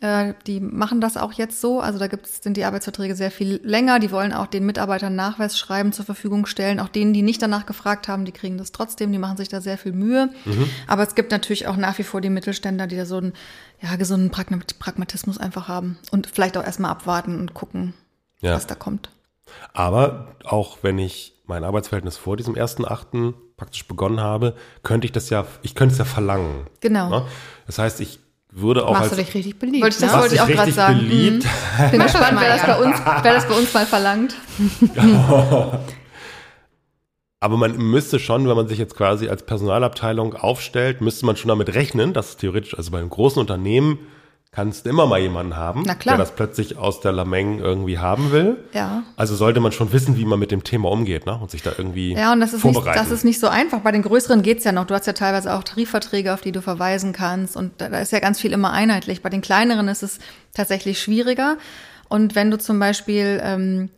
Äh, 0.00 0.32
die 0.46 0.60
machen 0.60 1.00
das 1.02 1.16
auch 1.18 1.32
jetzt 1.34 1.60
so. 1.60 1.80
Also 1.80 1.98
da 1.98 2.06
gibt's, 2.06 2.42
sind 2.42 2.56
die 2.56 2.64
Arbeitsverträge 2.64 3.14
sehr 3.14 3.30
viel 3.30 3.60
länger. 3.62 3.98
Die 3.98 4.10
wollen 4.10 4.32
auch 4.32 4.46
den 4.46 4.64
Mitarbeitern 4.64 5.14
Nachweisschreiben 5.14 5.92
zur 5.92 6.06
Verfügung 6.06 6.46
stellen. 6.46 6.80
Auch 6.80 6.88
denen, 6.88 7.12
die 7.12 7.20
nicht 7.22 7.42
danach 7.42 7.66
gefragt 7.66 8.08
haben, 8.08 8.24
die 8.24 8.32
kriegen 8.32 8.56
das 8.56 8.72
trotzdem. 8.72 9.12
Die 9.12 9.18
machen 9.18 9.36
sich 9.36 9.48
da 9.48 9.60
sehr 9.60 9.76
viel 9.76 9.92
Mühe. 9.92 10.30
Aber 10.86 11.02
es 11.02 11.14
gibt 11.14 11.30
natürlich 11.32 11.66
auch 11.66 11.76
nach 11.76 11.98
wie 11.98 12.02
vor 12.02 12.20
die 12.22 12.30
Mittelständler, 12.30 12.86
die 12.86 12.96
da 12.96 13.04
so 13.04 13.18
einen 13.18 13.34
ja, 13.82 13.96
gesunden 13.96 14.30
Pragma- 14.30 14.64
Pragmatismus 14.78 15.36
einfach 15.36 15.68
haben. 15.68 15.98
Und 16.10 16.26
vielleicht 16.26 16.56
auch 16.56 16.64
erstmal 16.64 16.90
abwarten 16.92 17.38
und 17.38 17.52
gucken, 17.52 17.92
Ja. 18.40 18.54
was 18.54 18.66
da 18.66 18.74
kommt. 18.74 19.10
Aber 19.74 20.28
auch 20.44 20.78
wenn 20.82 20.98
ich 20.98 21.34
mein 21.46 21.64
Arbeitsverhältnis 21.64 22.16
vor 22.16 22.36
diesem 22.36 22.54
ersten 22.54 22.86
Achten 22.86 23.34
praktisch 23.56 23.86
begonnen 23.86 24.20
habe, 24.20 24.54
könnte 24.82 25.04
ich 25.06 25.12
das 25.12 25.28
ja, 25.28 25.44
ich 25.62 25.74
könnte 25.74 25.92
es 25.92 25.98
ja 25.98 26.04
verlangen. 26.04 26.66
Genau. 26.80 27.10
Ne? 27.10 27.26
Das 27.66 27.78
heißt, 27.78 28.00
ich 28.00 28.20
würde 28.52 28.86
auch 28.86 28.92
Machst 28.92 29.10
als 29.10 29.18
du 29.18 29.24
dich 29.24 29.34
richtig 29.34 29.58
beliebt. 29.58 29.82
Wollte 29.82 29.96
ich 29.96 30.00
das 30.00 30.12
ne? 30.12 30.20
wollte 30.20 30.34
ich 30.34 30.40
auch 30.40 30.48
gerade 30.48 30.72
sagen. 30.72 30.98
beliebt. 30.98 31.44
Mhm. 31.44 31.90
Bin 31.90 32.02
gespannt, 32.02 32.34
mal, 32.34 32.40
wer 32.42 32.56
das, 32.56 32.66
bei 32.66 32.76
uns, 32.84 32.96
wer 33.22 33.34
das 33.34 33.48
bei 33.48 33.54
uns 33.54 33.72
mal 33.72 33.86
verlangt. 33.86 34.34
Aber 37.42 37.56
man 37.56 37.76
müsste 37.78 38.18
schon, 38.18 38.46
wenn 38.48 38.56
man 38.56 38.68
sich 38.68 38.78
jetzt 38.78 38.96
quasi 38.96 39.28
als 39.28 39.44
Personalabteilung 39.44 40.34
aufstellt, 40.34 41.00
müsste 41.00 41.24
man 41.24 41.36
schon 41.36 41.48
damit 41.48 41.74
rechnen, 41.74 42.12
dass 42.12 42.36
theoretisch, 42.36 42.76
also 42.76 42.90
bei 42.90 42.98
einem 42.98 43.08
großen 43.08 43.40
Unternehmen 43.40 43.98
kannst 44.52 44.84
du 44.84 44.90
immer 44.90 45.06
mal 45.06 45.20
jemanden 45.20 45.56
haben, 45.56 45.84
der 45.84 46.16
das 46.16 46.34
plötzlich 46.34 46.76
aus 46.76 47.00
der 47.00 47.12
Lameng 47.12 47.60
irgendwie 47.60 47.98
haben 47.98 48.32
will. 48.32 48.56
Ja. 48.72 49.04
Also 49.16 49.36
sollte 49.36 49.60
man 49.60 49.70
schon 49.70 49.92
wissen, 49.92 50.16
wie 50.16 50.24
man 50.24 50.40
mit 50.40 50.50
dem 50.50 50.64
Thema 50.64 50.90
umgeht, 50.90 51.24
ne? 51.24 51.38
Und 51.40 51.50
sich 51.52 51.62
da 51.62 51.70
irgendwie 51.76 52.14
Ja, 52.14 52.32
und 52.32 52.40
das 52.40 52.52
ist, 52.52 52.64
nicht, 52.64 52.74
vorbereiten. 52.74 52.98
das 52.98 53.10
ist 53.12 53.24
nicht 53.24 53.38
so 53.38 53.46
einfach. 53.46 53.80
Bei 53.80 53.92
den 53.92 54.02
größeren 54.02 54.42
geht's 54.42 54.64
ja 54.64 54.72
noch. 54.72 54.86
Du 54.86 54.94
hast 54.94 55.06
ja 55.06 55.12
teilweise 55.12 55.54
auch 55.54 55.62
Tarifverträge, 55.62 56.34
auf 56.34 56.40
die 56.40 56.50
du 56.50 56.62
verweisen 56.62 57.12
kannst. 57.12 57.56
Und 57.56 57.80
da, 57.80 57.88
da 57.88 58.00
ist 58.00 58.10
ja 58.10 58.18
ganz 58.18 58.40
viel 58.40 58.52
immer 58.52 58.72
einheitlich. 58.72 59.22
Bei 59.22 59.30
den 59.30 59.40
kleineren 59.40 59.86
ist 59.86 60.02
es 60.02 60.18
tatsächlich 60.52 61.00
schwieriger. 61.00 61.56
Und 62.08 62.34
wenn 62.34 62.50
du 62.50 62.58
zum 62.58 62.80
Beispiel 62.80 63.40
ähm, 63.44 63.88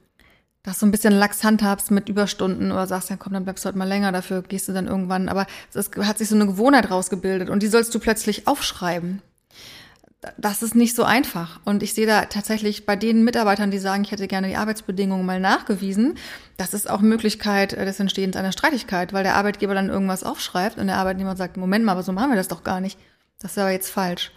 das 0.62 0.78
so 0.78 0.84
ein 0.86 0.90
bisschen 0.90 1.14
lax 1.14 1.42
handhabst 1.44 1.90
mit 1.90 2.10
Überstunden 2.10 2.72
oder 2.72 2.86
sagst, 2.86 3.08
ja 3.08 3.16
komm, 3.16 3.32
dann 3.32 3.44
bleibst 3.44 3.64
du 3.64 3.66
halt 3.66 3.76
mal 3.76 3.88
länger, 3.88 4.12
dafür 4.12 4.42
gehst 4.42 4.68
du 4.68 4.72
dann 4.74 4.86
irgendwann. 4.86 5.30
Aber 5.30 5.46
es 5.72 5.90
hat 6.02 6.18
sich 6.18 6.28
so 6.28 6.34
eine 6.34 6.46
Gewohnheit 6.46 6.90
rausgebildet 6.90 7.48
und 7.48 7.62
die 7.62 7.68
sollst 7.68 7.94
du 7.94 7.98
plötzlich 7.98 8.46
aufschreiben. 8.46 9.22
Das 10.38 10.62
ist 10.62 10.76
nicht 10.76 10.94
so 10.94 11.02
einfach. 11.02 11.58
Und 11.64 11.82
ich 11.82 11.94
sehe 11.94 12.06
da 12.06 12.26
tatsächlich 12.26 12.86
bei 12.86 12.94
den 12.94 13.24
Mitarbeitern, 13.24 13.72
die 13.72 13.78
sagen, 13.78 14.04
ich 14.04 14.12
hätte 14.12 14.28
gerne 14.28 14.48
die 14.48 14.56
Arbeitsbedingungen 14.56 15.26
mal 15.26 15.40
nachgewiesen, 15.40 16.14
das 16.56 16.74
ist 16.74 16.88
auch 16.88 17.00
Möglichkeit 17.00 17.72
des 17.72 17.98
Entstehens 17.98 18.36
einer 18.36 18.52
Streitigkeit, 18.52 19.12
weil 19.12 19.24
der 19.24 19.34
Arbeitgeber 19.34 19.74
dann 19.74 19.88
irgendwas 19.88 20.22
aufschreibt 20.22 20.78
und 20.78 20.86
der 20.86 20.96
Arbeitnehmer 20.96 21.34
sagt, 21.34 21.56
Moment 21.56 21.84
mal, 21.84 21.92
aber 21.92 22.04
so 22.04 22.12
machen 22.12 22.30
wir 22.30 22.36
das 22.36 22.46
doch 22.48 22.62
gar 22.62 22.80
nicht. 22.80 22.98
Das 23.40 23.52
ist 23.52 23.58
aber 23.58 23.70
jetzt 23.72 23.90
falsch. 23.90 24.30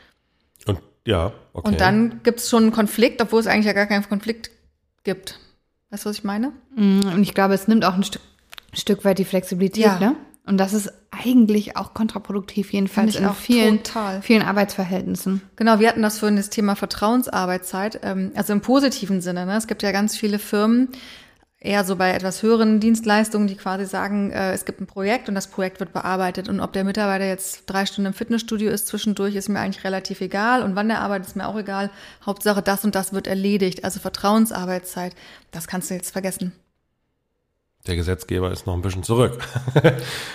Und 0.66 0.80
ja, 1.06 1.34
okay. 1.54 1.68
Und 1.68 1.80
dann 1.82 2.24
gibt 2.24 2.40
es 2.40 2.50
schon 2.50 2.64
einen 2.64 2.72
Konflikt, 2.72 3.22
obwohl 3.22 3.40
es 3.40 3.46
eigentlich 3.48 3.68
ja 3.68 3.74
gar 3.74 3.86
keinen 3.86 4.10
Konflikt 4.10 4.50
gibt. 5.04 5.40
Weißt 5.92 6.06
du, 6.06 6.10
was 6.10 6.18
ich 6.18 6.24
meine? 6.24 6.52
Mm, 6.76 7.02
Und 7.14 7.22
ich 7.22 7.36
glaube, 7.36 7.54
es 7.54 7.68
nimmt 7.68 7.86
auch 7.86 7.94
ein 7.94 8.04
Stück, 8.04 8.24
Stück 8.74 9.06
weit 9.06 9.20
die 9.20 9.26
Flexibilität, 9.26 9.84
Ja. 9.86 10.00
ne? 10.00 10.16
Und 10.48 10.58
das 10.58 10.74
ist 10.74 10.92
eigentlich 11.24 11.78
auch 11.78 11.94
kontraproduktiv, 11.94 12.74
jedenfalls 12.74 13.16
in 13.16 13.26
auch 13.26 13.36
vielen, 13.36 13.84
total. 13.84 14.22
vielen 14.22 14.42
Arbeitsverhältnissen. 14.42 15.42
Genau, 15.56 15.80
wir 15.80 15.88
hatten 15.88 16.02
das 16.02 16.20
vorhin 16.20 16.38
das 16.38 16.50
Thema 16.50 16.76
Vertrauensarbeitszeit, 16.76 18.00
ähm, 18.04 18.32
also 18.36 18.54
im 18.54 18.62
positiven 18.62 19.22
Sinne. 19.22 19.46
Ne? 19.46 19.56
Es 19.58 19.68
gibt 19.68 19.84
ja 19.84 19.92
ganz 19.92 20.18
viele 20.18 20.40
Firmen, 20.40 20.90
eher 21.66 21.84
so 21.84 21.96
bei 21.96 22.12
etwas 22.12 22.44
höheren 22.44 22.80
Dienstleistungen, 22.80 23.48
die 23.48 23.56
quasi 23.56 23.86
sagen, 23.86 24.32
äh, 24.32 24.54
es 24.54 24.66
gibt 24.66 24.80
ein 24.80 24.88
Projekt 24.88 25.28
und 25.28 25.36
das 25.36 25.48
Projekt 25.48 25.80
wird 25.80 25.94
bearbeitet. 25.94 26.48
Und 26.48 26.60
ob 26.60 26.74
der 26.74 26.84
Mitarbeiter 26.84 27.26
jetzt 27.26 27.64
drei 27.66 27.86
Stunden 27.86 28.08
im 28.08 28.14
Fitnessstudio 28.14 28.72
ist 28.72 28.88
zwischendurch, 28.88 29.36
ist 29.36 29.50
mir 29.50 29.60
eigentlich 29.60 29.84
relativ 29.84 30.22
egal. 30.22 30.62
Und 30.64 30.76
wann 30.76 30.88
der 30.88 31.02
arbeitet, 31.02 31.28
ist 31.28 31.36
mir 31.36 31.48
auch 31.48 31.58
egal. 31.58 31.90
Hauptsache, 32.26 32.62
das 32.62 32.86
und 32.86 32.96
das 32.96 33.14
wird 33.14 33.28
erledigt. 33.28 33.84
Also 33.84 34.00
Vertrauensarbeitszeit, 34.00 35.16
das 35.52 35.68
kannst 35.68 35.90
du 35.90 35.96
jetzt 35.96 36.12
vergessen. 36.12 36.54
der 37.88 37.96
Gesetzgeber 37.96 38.52
ist 38.52 38.68
noch 38.68 38.74
ein 38.76 38.82
bisschen 38.82 39.04
zurück. 39.04 39.40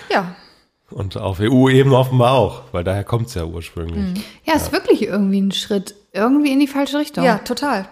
Ja, 0.09 0.35
Und 0.91 1.17
auf 1.17 1.39
EU-Ebene 1.39 1.95
offenbar 1.95 2.33
auch, 2.33 2.63
weil 2.71 2.83
daher 2.83 3.03
kommt 3.03 3.27
es 3.27 3.35
ja 3.35 3.45
ursprünglich. 3.45 4.23
Ja, 4.45 4.55
ist 4.55 4.71
wirklich 4.71 5.03
irgendwie 5.03 5.41
ein 5.41 5.51
Schritt 5.51 5.95
irgendwie 6.13 6.51
in 6.51 6.59
die 6.59 6.67
falsche 6.67 6.99
Richtung. 6.99 7.23
Ja, 7.23 7.39
total. 7.39 7.87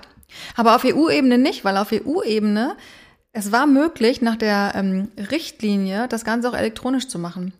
Aber 0.56 0.76
auf 0.76 0.84
EU-Ebene 0.86 1.38
nicht, 1.38 1.64
weil 1.66 1.78
auf 1.78 1.92
EU-Ebene 1.92 2.76
es 3.32 3.52
war 3.52 3.68
möglich, 3.68 4.22
nach 4.22 4.36
der 4.36 4.74
ähm, 4.76 5.10
Richtlinie 5.32 6.08
das 6.08 6.26
Ganze 6.26 6.50
auch 6.50 6.56
elektronisch 6.56 7.08
zu 7.08 7.20
machen. 7.20 7.54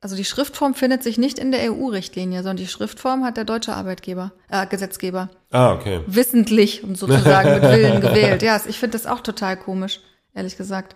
Also 0.00 0.14
die 0.14 0.24
Schriftform 0.24 0.74
findet 0.74 1.02
sich 1.02 1.18
nicht 1.18 1.40
in 1.40 1.50
der 1.50 1.72
EU-Richtlinie, 1.72 2.38
sondern 2.38 2.58
die 2.58 2.68
Schriftform 2.68 3.24
hat 3.24 3.36
der 3.36 3.44
deutsche 3.44 3.74
Arbeitgeber, 3.74 4.30
äh, 4.48 4.64
Gesetzgeber 4.66 5.28
Ah, 5.50 5.72
okay. 5.72 6.02
wissentlich 6.06 6.84
und 6.84 6.96
sozusagen 6.96 7.50
mit 7.54 7.62
Willen 7.62 8.00
gewählt. 8.08 8.42
Ja, 8.42 8.60
ich 8.68 8.78
finde 8.78 8.96
das 8.96 9.06
auch 9.06 9.20
total 9.20 9.56
komisch, 9.56 10.00
ehrlich 10.34 10.56
gesagt. 10.56 10.94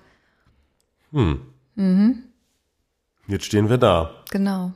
Jetzt 3.33 3.47
stehen 3.47 3.68
wir 3.71 3.79
da. 3.79 4.11
Genau. 4.31 4.73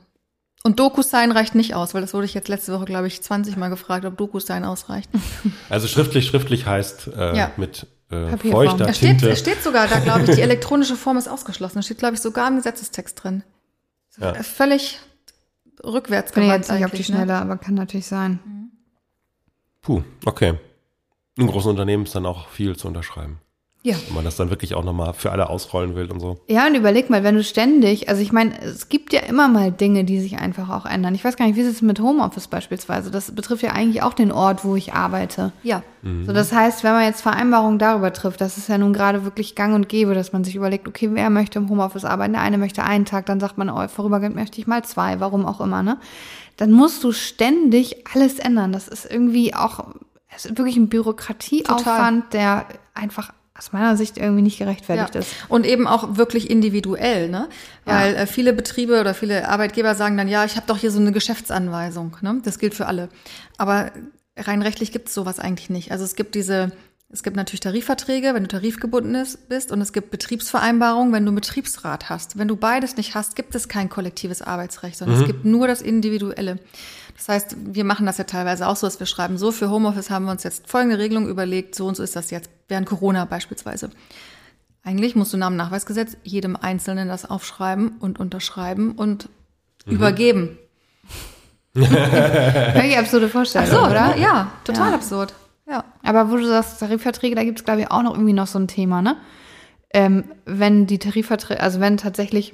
Und 0.63 0.79
DocuSign 0.79 1.31
reicht 1.31 1.55
nicht 1.55 1.75
aus, 1.75 1.93
weil 1.93 2.01
das 2.01 2.13
wurde 2.13 2.25
ich 2.25 2.33
jetzt 2.33 2.47
letzte 2.49 2.73
Woche, 2.73 2.85
glaube 2.85 3.07
ich, 3.07 3.21
20 3.21 3.55
Mal 3.55 3.69
gefragt, 3.69 4.03
ob 4.03 4.17
DocuSign 4.17 4.65
ausreicht. 4.65 5.09
Also 5.69 5.87
schriftlich, 5.87 6.25
schriftlich 6.27 6.65
heißt 6.65 7.11
äh, 7.15 7.37
Ja. 7.37 7.51
mit 7.57 7.85
äh, 8.09 8.29
Papierform. 8.31 8.65
feuchter 8.69 8.89
Es 8.89 8.97
steht, 8.97 9.09
Tinte. 9.19 9.29
es 9.29 9.39
steht 9.39 9.61
sogar 9.63 9.87
da, 9.87 9.99
glaube 9.99 10.23
ich, 10.23 10.35
die 10.35 10.41
elektronische 10.49 10.95
Form 10.95 11.17
ist 11.17 11.27
ausgeschlossen. 11.27 11.75
Das 11.77 11.85
steht, 11.85 11.99
glaube 11.99 12.15
ich, 12.15 12.21
sogar 12.21 12.47
im 12.47 12.55
Gesetzestext 12.57 13.23
drin. 13.23 13.43
Ja. 14.19 14.33
Völlig 14.43 14.99
rückwärts 15.83 16.31
Bin 16.31 16.43
ich 16.43 16.49
gewandt 16.49 16.65
jetzt 16.65 16.73
nicht 16.73 16.85
auf 16.85 16.91
die 16.91 16.97
ne? 16.97 17.03
Schnelle, 17.03 17.35
aber 17.35 17.57
kann 17.57 17.75
natürlich 17.75 18.07
sein. 18.07 18.39
Puh, 19.81 20.01
okay. 20.25 20.55
In 21.37 21.45
großen 21.47 21.69
Unternehmen 21.69 22.05
ist 22.05 22.15
dann 22.15 22.25
auch 22.25 22.49
viel 22.49 22.75
zu 22.75 22.87
unterschreiben. 22.87 23.39
Ja. 23.87 23.95
Wenn 24.07 24.15
man 24.15 24.25
das 24.25 24.35
dann 24.35 24.49
wirklich 24.49 24.75
auch 24.75 24.83
nochmal 24.83 25.13
für 25.13 25.31
alle 25.31 25.49
ausrollen 25.49 25.95
will 25.95 26.11
und 26.11 26.19
so. 26.19 26.39
Ja, 26.49 26.67
und 26.67 26.75
überleg 26.75 27.09
mal, 27.09 27.23
wenn 27.23 27.35
du 27.35 27.43
ständig, 27.43 28.09
also 28.09 28.21
ich 28.21 28.33
meine, 28.33 28.59
es 28.61 28.89
gibt 28.89 29.13
ja 29.13 29.21
immer 29.21 29.47
mal 29.47 29.71
Dinge, 29.71 30.03
die 30.03 30.19
sich 30.19 30.39
einfach 30.39 30.67
auch 30.69 30.85
ändern. 30.85 31.15
Ich 31.15 31.23
weiß 31.23 31.37
gar 31.37 31.45
nicht, 31.45 31.55
wie 31.55 31.61
ist 31.61 31.67
es 31.67 31.81
mit 31.81 32.01
Homeoffice 32.01 32.49
beispielsweise? 32.49 33.11
Das 33.11 33.33
betrifft 33.33 33.63
ja 33.63 33.71
eigentlich 33.71 34.03
auch 34.03 34.13
den 34.13 34.33
Ort, 34.33 34.65
wo 34.65 34.75
ich 34.75 34.93
arbeite. 34.93 35.53
Ja. 35.63 35.83
So, 36.25 36.33
das 36.33 36.51
heißt, 36.51 36.83
wenn 36.83 36.91
man 36.91 37.03
jetzt 37.03 37.21
Vereinbarungen 37.21 37.79
darüber 37.79 38.11
trifft, 38.13 38.41
das 38.41 38.57
ist 38.57 38.67
ja 38.67 38.77
nun 38.77 38.91
gerade 38.93 39.23
wirklich 39.23 39.55
gang 39.55 39.73
und 39.73 39.87
gäbe, 39.87 40.13
dass 40.13 40.33
man 40.33 40.43
sich 40.43 40.55
überlegt, 40.55 40.87
okay, 40.87 41.09
wer 41.13 41.29
möchte 41.29 41.59
im 41.59 41.69
Homeoffice 41.69 42.05
arbeiten? 42.05 42.33
Der 42.33 42.41
eine 42.41 42.57
möchte 42.57 42.83
einen 42.83 43.05
Tag, 43.05 43.25
dann 43.25 43.39
sagt 43.39 43.57
man, 43.57 43.69
oh, 43.69 43.87
vorübergehend 43.87 44.35
möchte 44.35 44.59
ich 44.59 44.67
mal 44.67 44.83
zwei, 44.83 45.19
warum 45.19 45.45
auch 45.45 45.61
immer, 45.61 45.81
ne? 45.81 45.97
Dann 46.57 46.71
musst 46.71 47.03
du 47.03 47.13
ständig 47.13 48.05
alles 48.13 48.39
ändern. 48.39 48.73
Das 48.73 48.87
ist 48.87 49.09
irgendwie 49.09 49.53
auch, 49.53 49.85
es 50.35 50.45
ist 50.45 50.57
wirklich 50.57 50.77
ein 50.77 50.89
Bürokratieaufwand, 50.89 52.33
der 52.33 52.65
einfach 52.93 53.31
aus 53.57 53.71
meiner 53.71 53.97
Sicht 53.97 54.17
irgendwie 54.17 54.43
nicht 54.43 54.59
gerechtfertigt 54.59 55.15
Ja. 55.15 55.21
ist. 55.21 55.33
Und 55.49 55.65
eben 55.65 55.87
auch 55.87 56.17
wirklich 56.17 56.49
individuell, 56.49 57.29
ne? 57.29 57.49
Ja. 57.85 57.93
Weil 57.99 58.15
äh, 58.15 58.27
viele 58.27 58.53
Betriebe 58.53 58.99
oder 58.99 59.13
viele 59.13 59.49
Arbeitgeber 59.49 59.95
sagen 59.95 60.17
dann, 60.17 60.27
ja, 60.27 60.45
ich 60.45 60.55
habe 60.55 60.67
doch 60.67 60.77
hier 60.77 60.91
so 60.91 60.99
eine 60.99 61.11
Geschäftsanweisung, 61.11 62.17
ne? 62.21 62.41
Das 62.43 62.59
gilt 62.59 62.75
für 62.75 62.85
alle. 62.85 63.09
Aber 63.57 63.91
rein 64.37 64.61
rechtlich 64.61 64.91
gibt 64.91 65.07
es 65.07 65.13
sowas 65.13 65.39
eigentlich 65.39 65.69
nicht. 65.69 65.91
Also 65.91 66.03
es 66.03 66.15
gibt 66.15 66.35
diese, 66.35 66.71
es 67.09 67.23
gibt 67.23 67.35
natürlich 67.35 67.61
Tarifverträge, 67.61 68.33
wenn 68.33 68.43
du 68.43 68.49
tarifgebunden 68.49 69.15
ist, 69.15 69.49
bist, 69.49 69.71
und 69.71 69.81
es 69.81 69.93
gibt 69.93 70.11
Betriebsvereinbarungen, 70.11 71.13
wenn 71.13 71.23
du 71.25 71.29
einen 71.29 71.35
Betriebsrat 71.35 72.09
hast. 72.09 72.37
Wenn 72.37 72.47
du 72.47 72.55
beides 72.55 72.97
nicht 72.97 73.15
hast, 73.15 73.35
gibt 73.35 73.55
es 73.55 73.67
kein 73.67 73.89
kollektives 73.89 74.41
Arbeitsrecht, 74.41 74.97
sondern 74.97 75.19
es 75.21 75.25
gibt 75.25 75.45
nur 75.45 75.67
das 75.67 75.81
Individuelle. 75.81 76.59
Das 77.17 77.29
heißt, 77.29 77.55
wir 77.73 77.83
machen 77.83 78.05
das 78.05 78.17
ja 78.19 78.23
teilweise 78.25 78.67
auch 78.67 78.75
so, 78.75 78.85
dass 78.87 78.99
wir 78.99 79.07
schreiben, 79.07 79.37
so 79.37 79.51
für 79.51 79.69
Homeoffice 79.69 80.09
haben 80.11 80.25
wir 80.25 80.31
uns 80.31 80.43
jetzt 80.43 80.69
folgende 80.69 80.99
Regelung 80.99 81.27
überlegt, 81.27 81.73
so 81.75 81.87
und 81.87 81.97
so 81.97 82.03
ist 82.03 82.15
das 82.15 82.29
jetzt, 82.31 82.49
während 82.67 82.87
Corona 82.87 83.25
beispielsweise. 83.25 83.89
Eigentlich 84.83 85.15
musst 85.15 85.33
du 85.33 85.37
nach 85.37 85.47
dem 85.47 85.57
Nachweisgesetz 85.57 86.15
jedem 86.23 86.55
Einzelnen 86.55 87.07
das 87.09 87.29
aufschreiben 87.29 87.97
und 87.99 88.19
unterschreiben 88.19 88.91
und 88.93 89.29
übergeben. 89.85 90.57
Völlig 91.75 92.97
absurde 92.97 93.29
Vorstellung, 93.29 93.67
So, 93.69 93.77
oder? 93.79 93.89
oder? 93.89 94.17
Ja, 94.17 94.51
total 94.63 94.89
Ja. 94.89 94.95
absurd. 94.95 95.33
Ja. 95.69 95.83
Aber 96.03 96.31
wo 96.31 96.37
du 96.37 96.45
sagst, 96.47 96.79
Tarifverträge, 96.79 97.35
da 97.35 97.43
gibt 97.43 97.59
es, 97.59 97.65
glaube 97.65 97.81
ich, 97.81 97.91
auch 97.91 98.01
noch 98.03 98.13
irgendwie 98.13 98.33
noch 98.33 98.47
so 98.47 98.57
ein 98.59 98.67
Thema, 98.67 99.01
ne? 99.01 99.17
Ähm, 99.93 100.25
wenn 100.45 100.87
die 100.87 100.99
Tarifverträge, 100.99 101.61
also 101.61 101.79
wenn 101.79 101.97
tatsächlich 101.97 102.53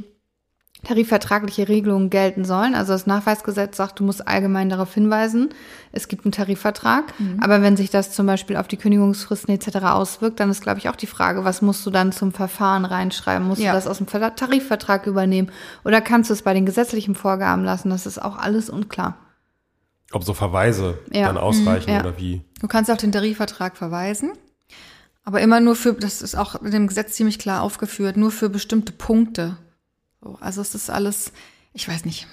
tarifvertragliche 0.84 1.68
Regelungen 1.70 2.10
gelten 2.10 2.44
sollen, 2.46 2.76
also 2.76 2.94
das 2.94 3.08
Nachweisgesetz 3.08 3.78
sagt, 3.78 4.00
du 4.00 4.04
musst 4.04 4.28
allgemein 4.28 4.70
darauf 4.70 4.94
hinweisen, 4.94 5.50
es 5.92 6.08
gibt 6.08 6.26
einen 6.26 6.32
Tarifvertrag, 6.34 7.06
aber 7.40 7.62
wenn 7.62 7.78
sich 7.78 7.90
das 7.90 8.12
zum 8.12 8.26
Beispiel 8.28 8.58
auf 8.58 8.68
die 8.68 8.78
Kündigungsfristen 8.78 9.54
etc. 9.56 9.78
auswirkt, 9.86 10.40
dann 10.40 10.50
ist, 10.50 10.62
glaube 10.62 10.80
ich, 10.80 10.90
auch 10.90 10.96
die 10.96 11.08
Frage, 11.08 11.44
was 11.46 11.62
musst 11.62 11.86
du 11.86 11.90
dann 11.90 12.12
zum 12.12 12.34
Verfahren 12.34 12.86
reinschreiben? 12.86 13.48
Musst 13.48 13.62
Ja. 13.62 13.72
du 13.72 13.78
das 13.78 13.88
aus 13.88 13.98
dem 14.00 14.08
Ver- 14.08 14.36
Tarifvertrag 14.36 15.08
übernehmen 15.08 15.50
oder 15.86 16.02
kannst 16.02 16.30
du 16.30 16.34
es 16.34 16.42
bei 16.42 16.54
den 16.54 16.66
gesetzlichen 16.66 17.16
Vorgaben 17.16 17.64
lassen? 17.64 17.90
Das 17.90 18.06
ist 18.06 18.22
auch 18.22 18.38
alles 18.38 18.70
unklar. 18.70 19.18
Ob 20.12 20.24
so 20.24 20.34
Verweise 20.34 21.00
Ja. 21.12 21.28
dann 21.28 21.38
ausreichen 21.38 21.90
Mhm, 21.90 21.96
ja. 21.96 22.02
oder 22.02 22.18
wie. 22.18 22.42
Du 22.60 22.68
kannst 22.68 22.92
auf 22.92 22.98
den 22.98 23.12
Tarifvertrag 23.12 23.78
verweisen, 23.78 24.32
aber 25.24 25.40
immer 25.42 25.60
nur 25.60 25.76
für, 25.76 25.94
das 25.94 26.22
ist 26.22 26.36
auch 26.36 26.62
in 26.62 26.72
dem 26.72 26.88
Gesetz 26.88 27.14
ziemlich 27.14 27.40
klar 27.40 27.62
aufgeführt, 27.62 28.18
nur 28.18 28.30
für 28.32 28.50
bestimmte 28.50 28.92
Punkte. 28.92 29.58
So, 30.24 30.38
also 30.40 30.62
es 30.62 30.74
ist 30.74 30.90
alles, 30.90 31.34
ich 31.74 31.88
weiß 31.88 32.06
nicht. 32.06 32.28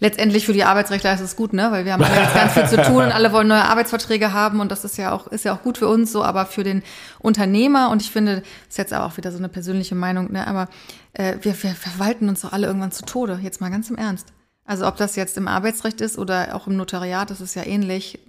Letztendlich 0.00 0.44
für 0.44 0.52
die 0.52 0.64
Arbeitsrechtler 0.64 1.14
ist 1.14 1.20
es 1.20 1.34
gut, 1.34 1.52
ne? 1.52 1.72
Weil 1.72 1.84
wir 1.84 1.94
haben 1.94 2.02
jetzt 2.02 2.34
ganz 2.34 2.52
viel 2.52 2.66
zu 2.66 2.82
tun 2.82 3.04
und 3.04 3.12
alle 3.12 3.32
wollen 3.32 3.48
neue 3.48 3.64
Arbeitsverträge 3.64 4.32
haben 4.32 4.60
und 4.60 4.70
das 4.70 4.84
ist 4.84 4.98
ja 4.98 5.12
auch, 5.12 5.28
ist 5.28 5.44
ja 5.44 5.54
auch 5.54 5.62
gut 5.62 5.78
für 5.78 5.88
uns 5.88 6.12
so, 6.12 6.22
aber 6.22 6.46
für 6.46 6.62
den 6.62 6.82
Unternehmer 7.20 7.90
und 7.90 8.02
ich 8.02 8.10
finde, 8.10 8.42
ist 8.68 8.78
jetzt 8.78 8.92
auch 8.92 9.16
wieder 9.16 9.32
so 9.32 9.38
eine 9.38 9.48
persönliche 9.48 9.94
Meinung, 9.94 10.30
ne? 10.32 10.46
Aber 10.46 10.68
äh, 11.14 11.36
wir, 11.40 11.60
wir 11.62 11.74
verwalten 11.74 12.28
uns 12.28 12.42
doch 12.42 12.52
alle 12.52 12.66
irgendwann 12.66 12.92
zu 12.92 13.04
Tode. 13.04 13.40
Jetzt 13.42 13.60
mal 13.60 13.70
ganz 13.70 13.88
im 13.90 13.96
Ernst. 13.96 14.28
Also 14.64 14.86
ob 14.86 14.96
das 14.96 15.16
jetzt 15.16 15.36
im 15.38 15.48
Arbeitsrecht 15.48 16.00
ist 16.00 16.18
oder 16.18 16.54
auch 16.54 16.66
im 16.66 16.76
Notariat, 16.76 17.30
das 17.30 17.40
ist 17.40 17.54
ja 17.54 17.64
ähnlich. 17.64 18.20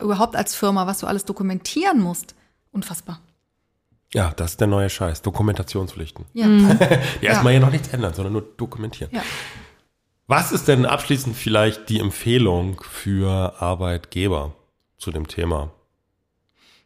Überhaupt 0.00 0.36
als 0.36 0.54
Firma, 0.54 0.86
was 0.86 0.98
du 0.98 1.06
alles 1.06 1.24
dokumentieren 1.24 2.00
musst. 2.00 2.34
Unfassbar. 2.72 3.20
Ja, 4.14 4.32
das 4.36 4.52
ist 4.52 4.60
der 4.60 4.68
neue 4.68 4.88
Scheiß. 4.88 5.22
Dokumentationspflichten. 5.22 6.24
Ja. 6.32 6.46
Die 7.20 7.26
erstmal 7.26 7.52
ja 7.52 7.60
noch 7.60 7.70
nichts 7.70 7.88
ändern, 7.88 8.14
sondern 8.14 8.32
nur 8.32 8.42
dokumentieren. 8.56 9.10
Ja. 9.14 9.22
Was 10.26 10.52
ist 10.52 10.68
denn 10.68 10.84
abschließend 10.84 11.36
vielleicht 11.36 11.88
die 11.88 12.00
Empfehlung 12.00 12.80
für 12.82 13.54
Arbeitgeber 13.62 14.54
zu 14.98 15.10
dem 15.10 15.26
Thema? 15.26 15.70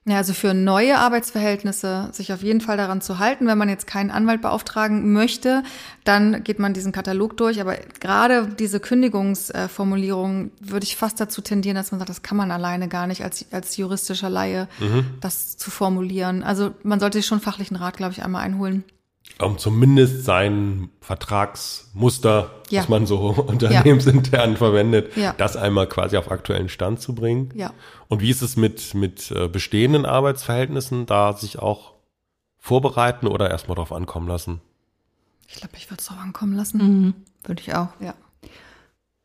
Ja, 0.05 0.17
also 0.17 0.35
für 0.35 0.53
neue 0.53 0.99
Arbeitsverhältnisse 0.99 2.09
sich 2.11 2.33
auf 2.33 2.43
jeden 2.43 2.61
Fall 2.61 2.77
daran 2.77 3.01
zu 3.01 3.21
halten. 3.21 3.47
Wenn 3.47 3.57
man 3.57 3.69
jetzt 3.69 3.87
keinen 3.87 4.11
Anwalt 4.11 4.43
beauftragen 4.43 5.12
möchte, 5.12 5.62
dann 6.03 6.43
geht 6.43 6.59
man 6.59 6.75
diesen 6.75 6.91
Katalog 6.91 7.37
durch. 7.37 7.61
Aber 7.61 7.77
gerade 8.01 8.49
diese 8.49 8.81
Kündigungsformulierung 8.81 10.51
würde 10.59 10.85
ich 10.85 10.97
fast 10.97 11.21
dazu 11.21 11.41
tendieren, 11.41 11.77
dass 11.77 11.93
man 11.93 12.01
sagt, 12.01 12.11
das 12.11 12.23
kann 12.23 12.37
man 12.37 12.51
alleine 12.51 12.88
gar 12.88 13.07
nicht 13.07 13.23
als, 13.23 13.47
als 13.53 13.77
juristischer 13.77 14.29
Laie, 14.29 14.67
das 15.21 15.57
zu 15.57 15.71
formulieren. 15.71 16.43
Also 16.43 16.75
man 16.83 16.99
sollte 16.99 17.19
sich 17.19 17.27
schon 17.27 17.41
fachlichen 17.41 17.77
Rat, 17.77 17.97
glaube 17.97 18.12
ich, 18.12 18.25
einmal 18.25 18.43
einholen. 18.43 18.83
Um 19.40 19.59
zumindest 19.59 20.25
sein 20.25 20.90
Vertragsmuster, 21.01 22.51
Ja. 22.71 22.81
das 22.83 22.88
man 22.88 23.07
so 23.07 23.18
unternehmensintern 23.47 24.57
verwendet, 24.57 25.16
Ja. 25.16 25.35
das 25.37 25.57
einmal 25.57 25.88
quasi 25.88 26.16
auf 26.16 26.31
aktuellen 26.31 26.68
Stand 26.68 27.01
zu 27.01 27.14
bringen. 27.14 27.51
Ja. 27.55 27.73
Und 28.09 28.21
wie 28.21 28.31
ist 28.31 28.42
es 28.42 28.57
mit, 28.57 28.95
mit 28.95 29.31
äh, 29.31 29.49
bestehenden 29.49 30.07
Arbeitsverhältnissen, 30.07 31.07
da 31.07 31.33
sich 31.33 31.59
auch 31.59 31.95
vorbereiten 32.59 33.27
oder 33.27 33.51
erstmal 33.51 33.75
drauf 33.77 33.92
ankommen 33.92 34.29
lassen? 34.29 34.61
Ich 35.49 35.57
glaube, 35.57 35.75
ich 35.77 35.90
würde 35.90 36.01
es 36.01 36.07
drauf 36.07 36.18
ankommen 36.23 36.55
lassen. 36.57 36.79
Mhm. 36.79 37.14
Würde 37.45 37.61
ich 37.61 37.75
auch. 37.75 37.88
Ja. 38.01 38.14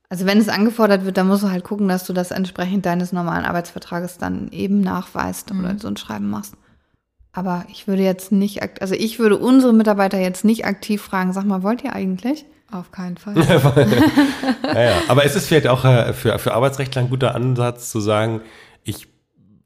Also 0.09 0.25
wenn 0.25 0.39
es 0.39 0.49
angefordert 0.49 1.05
wird, 1.05 1.17
dann 1.17 1.27
musst 1.27 1.43
du 1.43 1.51
halt 1.51 1.63
gucken, 1.65 1.87
dass 1.89 2.05
du 2.05 2.13
das 2.13 2.31
entsprechend 2.31 2.85
deines 2.85 3.11
normalen 3.11 3.45
Arbeitsvertrages 3.45 4.17
dann 4.17 4.49
eben 4.51 4.79
nachweist 4.79 5.51
oder 5.51 5.77
so 5.77 5.87
ein 5.89 5.97
Schreiben 5.97 6.29
machst. 6.29 6.55
Aber 7.37 7.65
ich 7.69 7.87
würde 7.87 8.01
jetzt 8.01 8.31
nicht, 8.31 8.81
also 8.81 8.95
ich 8.95 9.19
würde 9.19 9.37
unsere 9.37 9.71
Mitarbeiter 9.71 10.17
jetzt 10.17 10.43
nicht 10.43 10.65
aktiv 10.65 11.03
fragen, 11.03 11.33
sag 11.33 11.45
mal, 11.45 11.61
wollt 11.61 11.83
ihr 11.83 11.93
eigentlich? 11.93 12.45
Auf 12.71 12.89
keinen 12.89 13.15
Fall. 13.15 13.35
Ja, 14.63 14.81
ja. 14.81 14.95
Aber 15.07 15.23
ist 15.23 15.35
es 15.35 15.45
vielleicht 15.45 15.67
auch 15.67 15.85
äh, 15.85 16.13
für, 16.13 16.39
für 16.39 16.55
Arbeitsrechtler 16.55 17.03
ein 17.03 17.11
guter 17.11 17.35
Ansatz 17.35 17.91
zu 17.91 17.99
sagen, 17.99 18.41
ich, 18.83 19.07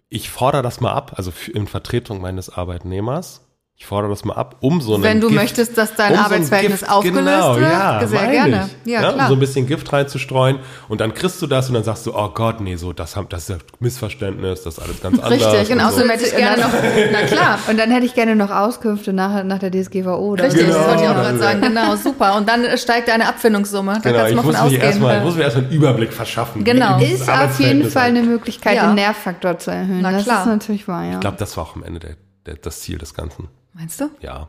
ich 0.10 0.29
fordere 0.29 0.62
das 0.63 0.81
mal 0.81 0.91
ab, 0.91 1.13
also 1.15 1.31
in 1.53 1.65
Vertretung 1.65 2.19
meines 2.19 2.49
Arbeitnehmers, 2.49 3.47
ich 3.81 3.87
fordere 3.87 4.11
das 4.11 4.23
mal 4.25 4.35
ab, 4.35 4.57
um 4.59 4.79
so 4.79 4.93
einen 4.93 5.01
Wenn 5.03 5.19
du 5.21 5.29
Gift, 5.29 5.41
möchtest, 5.41 5.75
dass 5.75 5.95
dein 5.95 6.11
um 6.11 6.13
so 6.17 6.19
ein 6.19 6.25
Arbeitsverhältnis 6.25 6.79
Gift- 6.81 6.91
aufgelöst 6.91 7.25
genau, 7.25 7.55
wird, 7.55 7.71
ja, 7.71 8.05
sehr 8.07 8.21
meine 8.21 8.31
gerne. 8.31 8.69
Ich. 8.85 8.91
Ja, 8.91 9.09
Um 9.09 9.15
klar. 9.15 9.27
so 9.27 9.33
ein 9.33 9.39
bisschen 9.39 9.65
Gift 9.65 9.91
reinzustreuen 9.91 10.59
und 10.87 11.01
dann 11.01 11.15
kriegst 11.15 11.41
du 11.41 11.47
das 11.47 11.67
und 11.67 11.73
dann 11.73 11.83
sagst 11.83 12.05
du, 12.05 12.13
oh 12.15 12.29
Gott, 12.29 12.61
nee, 12.61 12.75
so, 12.75 12.93
das, 12.93 13.15
haben- 13.15 13.27
das 13.29 13.41
ist 13.41 13.49
ja 13.49 13.55
Missverständnis, 13.79 14.61
das 14.61 14.77
ist 14.77 14.83
alles 14.83 15.01
ganz 15.01 15.17
anders. 15.19 15.31
Richtig, 15.31 15.67
genau. 15.69 15.85
und 15.87 15.93
so. 15.93 15.95
Außerdem 16.03 16.09
hätte 16.11 16.25
ich 16.25 16.35
gerne 16.35 16.61
noch, 16.61 16.69
na 17.11 17.21
klar. 17.23 17.59
Und 17.67 17.79
dann 17.79 17.89
hätte 17.89 18.05
ich 18.05 18.13
gerne 18.13 18.35
noch 18.35 18.51
Auskünfte 18.51 19.13
nach, 19.13 19.43
nach 19.43 19.57
der 19.57 19.71
DSGVO. 19.71 20.15
Oder 20.15 20.43
Richtig, 20.43 20.61
Genau. 20.67 20.77
das 20.77 20.87
wollte 20.87 21.03
ich 21.03 21.09
auch 21.09 21.15
gerade 21.15 21.37
sagen. 21.39 21.61
Genau, 21.61 21.95
super. 21.95 22.35
Und 22.37 22.47
dann 22.47 22.77
steigt 22.77 23.07
deine 23.07 23.27
Abfindungssumme. 23.27 23.93
Da 23.93 23.99
Genau, 24.11 24.15
kannst 24.17 24.29
ich 24.29 24.29
du 24.29 24.35
mal 24.35 24.43
muss, 24.45 24.55
von 24.57 24.65
ausgehen. 24.67 24.81
erstmal, 24.83 25.17
ich 25.17 25.23
muss 25.23 25.35
mir 25.35 25.41
erstmal 25.43 25.65
einen 25.65 25.73
Überblick 25.73 26.13
verschaffen. 26.13 26.63
Genau. 26.63 26.99
Ist 26.99 27.27
auf 27.27 27.59
jeden 27.59 27.89
Fall 27.89 28.09
eine 28.09 28.19
halt- 28.19 28.29
Möglichkeit, 28.29 28.75
Ja. 28.75 28.85
den 28.85 28.95
Nervfaktor 28.95 29.57
zu 29.57 29.71
erhöhen. 29.71 30.01
Na 30.03 30.11
das 30.11 30.23
klar. 30.25 30.41
ist 30.41 30.45
natürlich 30.45 30.87
wahr, 30.87 31.03
ja. 31.03 31.13
Ich 31.13 31.19
glaube, 31.19 31.37
das 31.37 31.57
war 31.57 31.63
auch 31.63 31.75
am 31.75 31.83
Ende 31.83 31.99
der, 31.99 32.15
der, 32.45 32.55
das 32.57 32.81
Ziel 32.81 32.99
des 32.99 33.15
Ganzen. 33.15 33.47
Meinst 33.73 33.99
du? 34.01 34.10
Ja. 34.21 34.47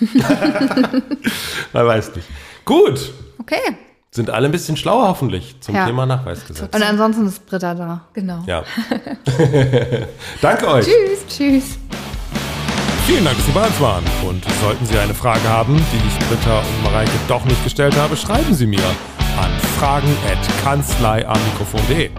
Man 1.72 1.86
weiß 1.86 2.14
nicht. 2.16 2.28
Gut. 2.64 3.12
Okay, 3.38 3.60
Sind 4.10 4.28
alle 4.30 4.46
ein 4.48 4.52
bisschen 4.52 4.76
schlauer 4.76 5.06
hoffentlich 5.08 5.56
zum 5.60 5.74
Ja. 5.74 5.86
Thema 5.86 6.04
Nachweisgesetz. 6.06 6.74
Und 6.74 6.82
ansonsten 6.82 7.26
ist 7.28 7.46
Britta 7.46 7.74
da. 7.74 8.04
genau. 8.12 8.42
Ja. 8.46 8.64
Danke 10.42 10.68
euch. 10.68 10.84
Tschüss. 10.86 11.26
Tschüss. 11.28 11.78
Vielen 13.06 13.24
Dank, 13.24 13.36
dass 13.36 13.46
Sie 13.46 13.52
bei 13.52 13.64
uns 13.66 13.80
waren. 13.80 14.02
Und 14.26 14.44
sollten 14.60 14.84
Sie 14.84 14.98
eine 14.98 15.14
Frage 15.14 15.48
haben, 15.48 15.76
die 15.76 16.08
ich 16.08 16.18
Britta 16.28 16.58
und 16.58 16.82
Mareike 16.82 17.12
doch 17.28 17.44
nicht 17.44 17.62
gestellt 17.62 17.94
habe, 17.96 18.16
schreiben 18.16 18.52
Sie 18.52 18.66
mir 18.66 18.82
an 19.38 19.50
fragen.kanzleiamikrofon.de. 19.78 22.10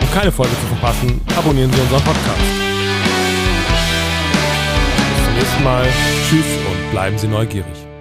Um 0.00 0.10
keine 0.14 0.32
Folge 0.32 0.52
zu 0.52 0.66
verpassen, 0.74 1.20
abonnieren 1.36 1.70
Sie 1.72 1.80
unseren 1.80 2.02
Podcast. 2.02 2.61
Nächsten 5.42 5.64
Mal. 5.64 5.84
Tschüss 6.28 6.46
und 6.70 6.90
bleiben 6.92 7.18
Sie 7.18 7.26
neugierig. 7.26 7.91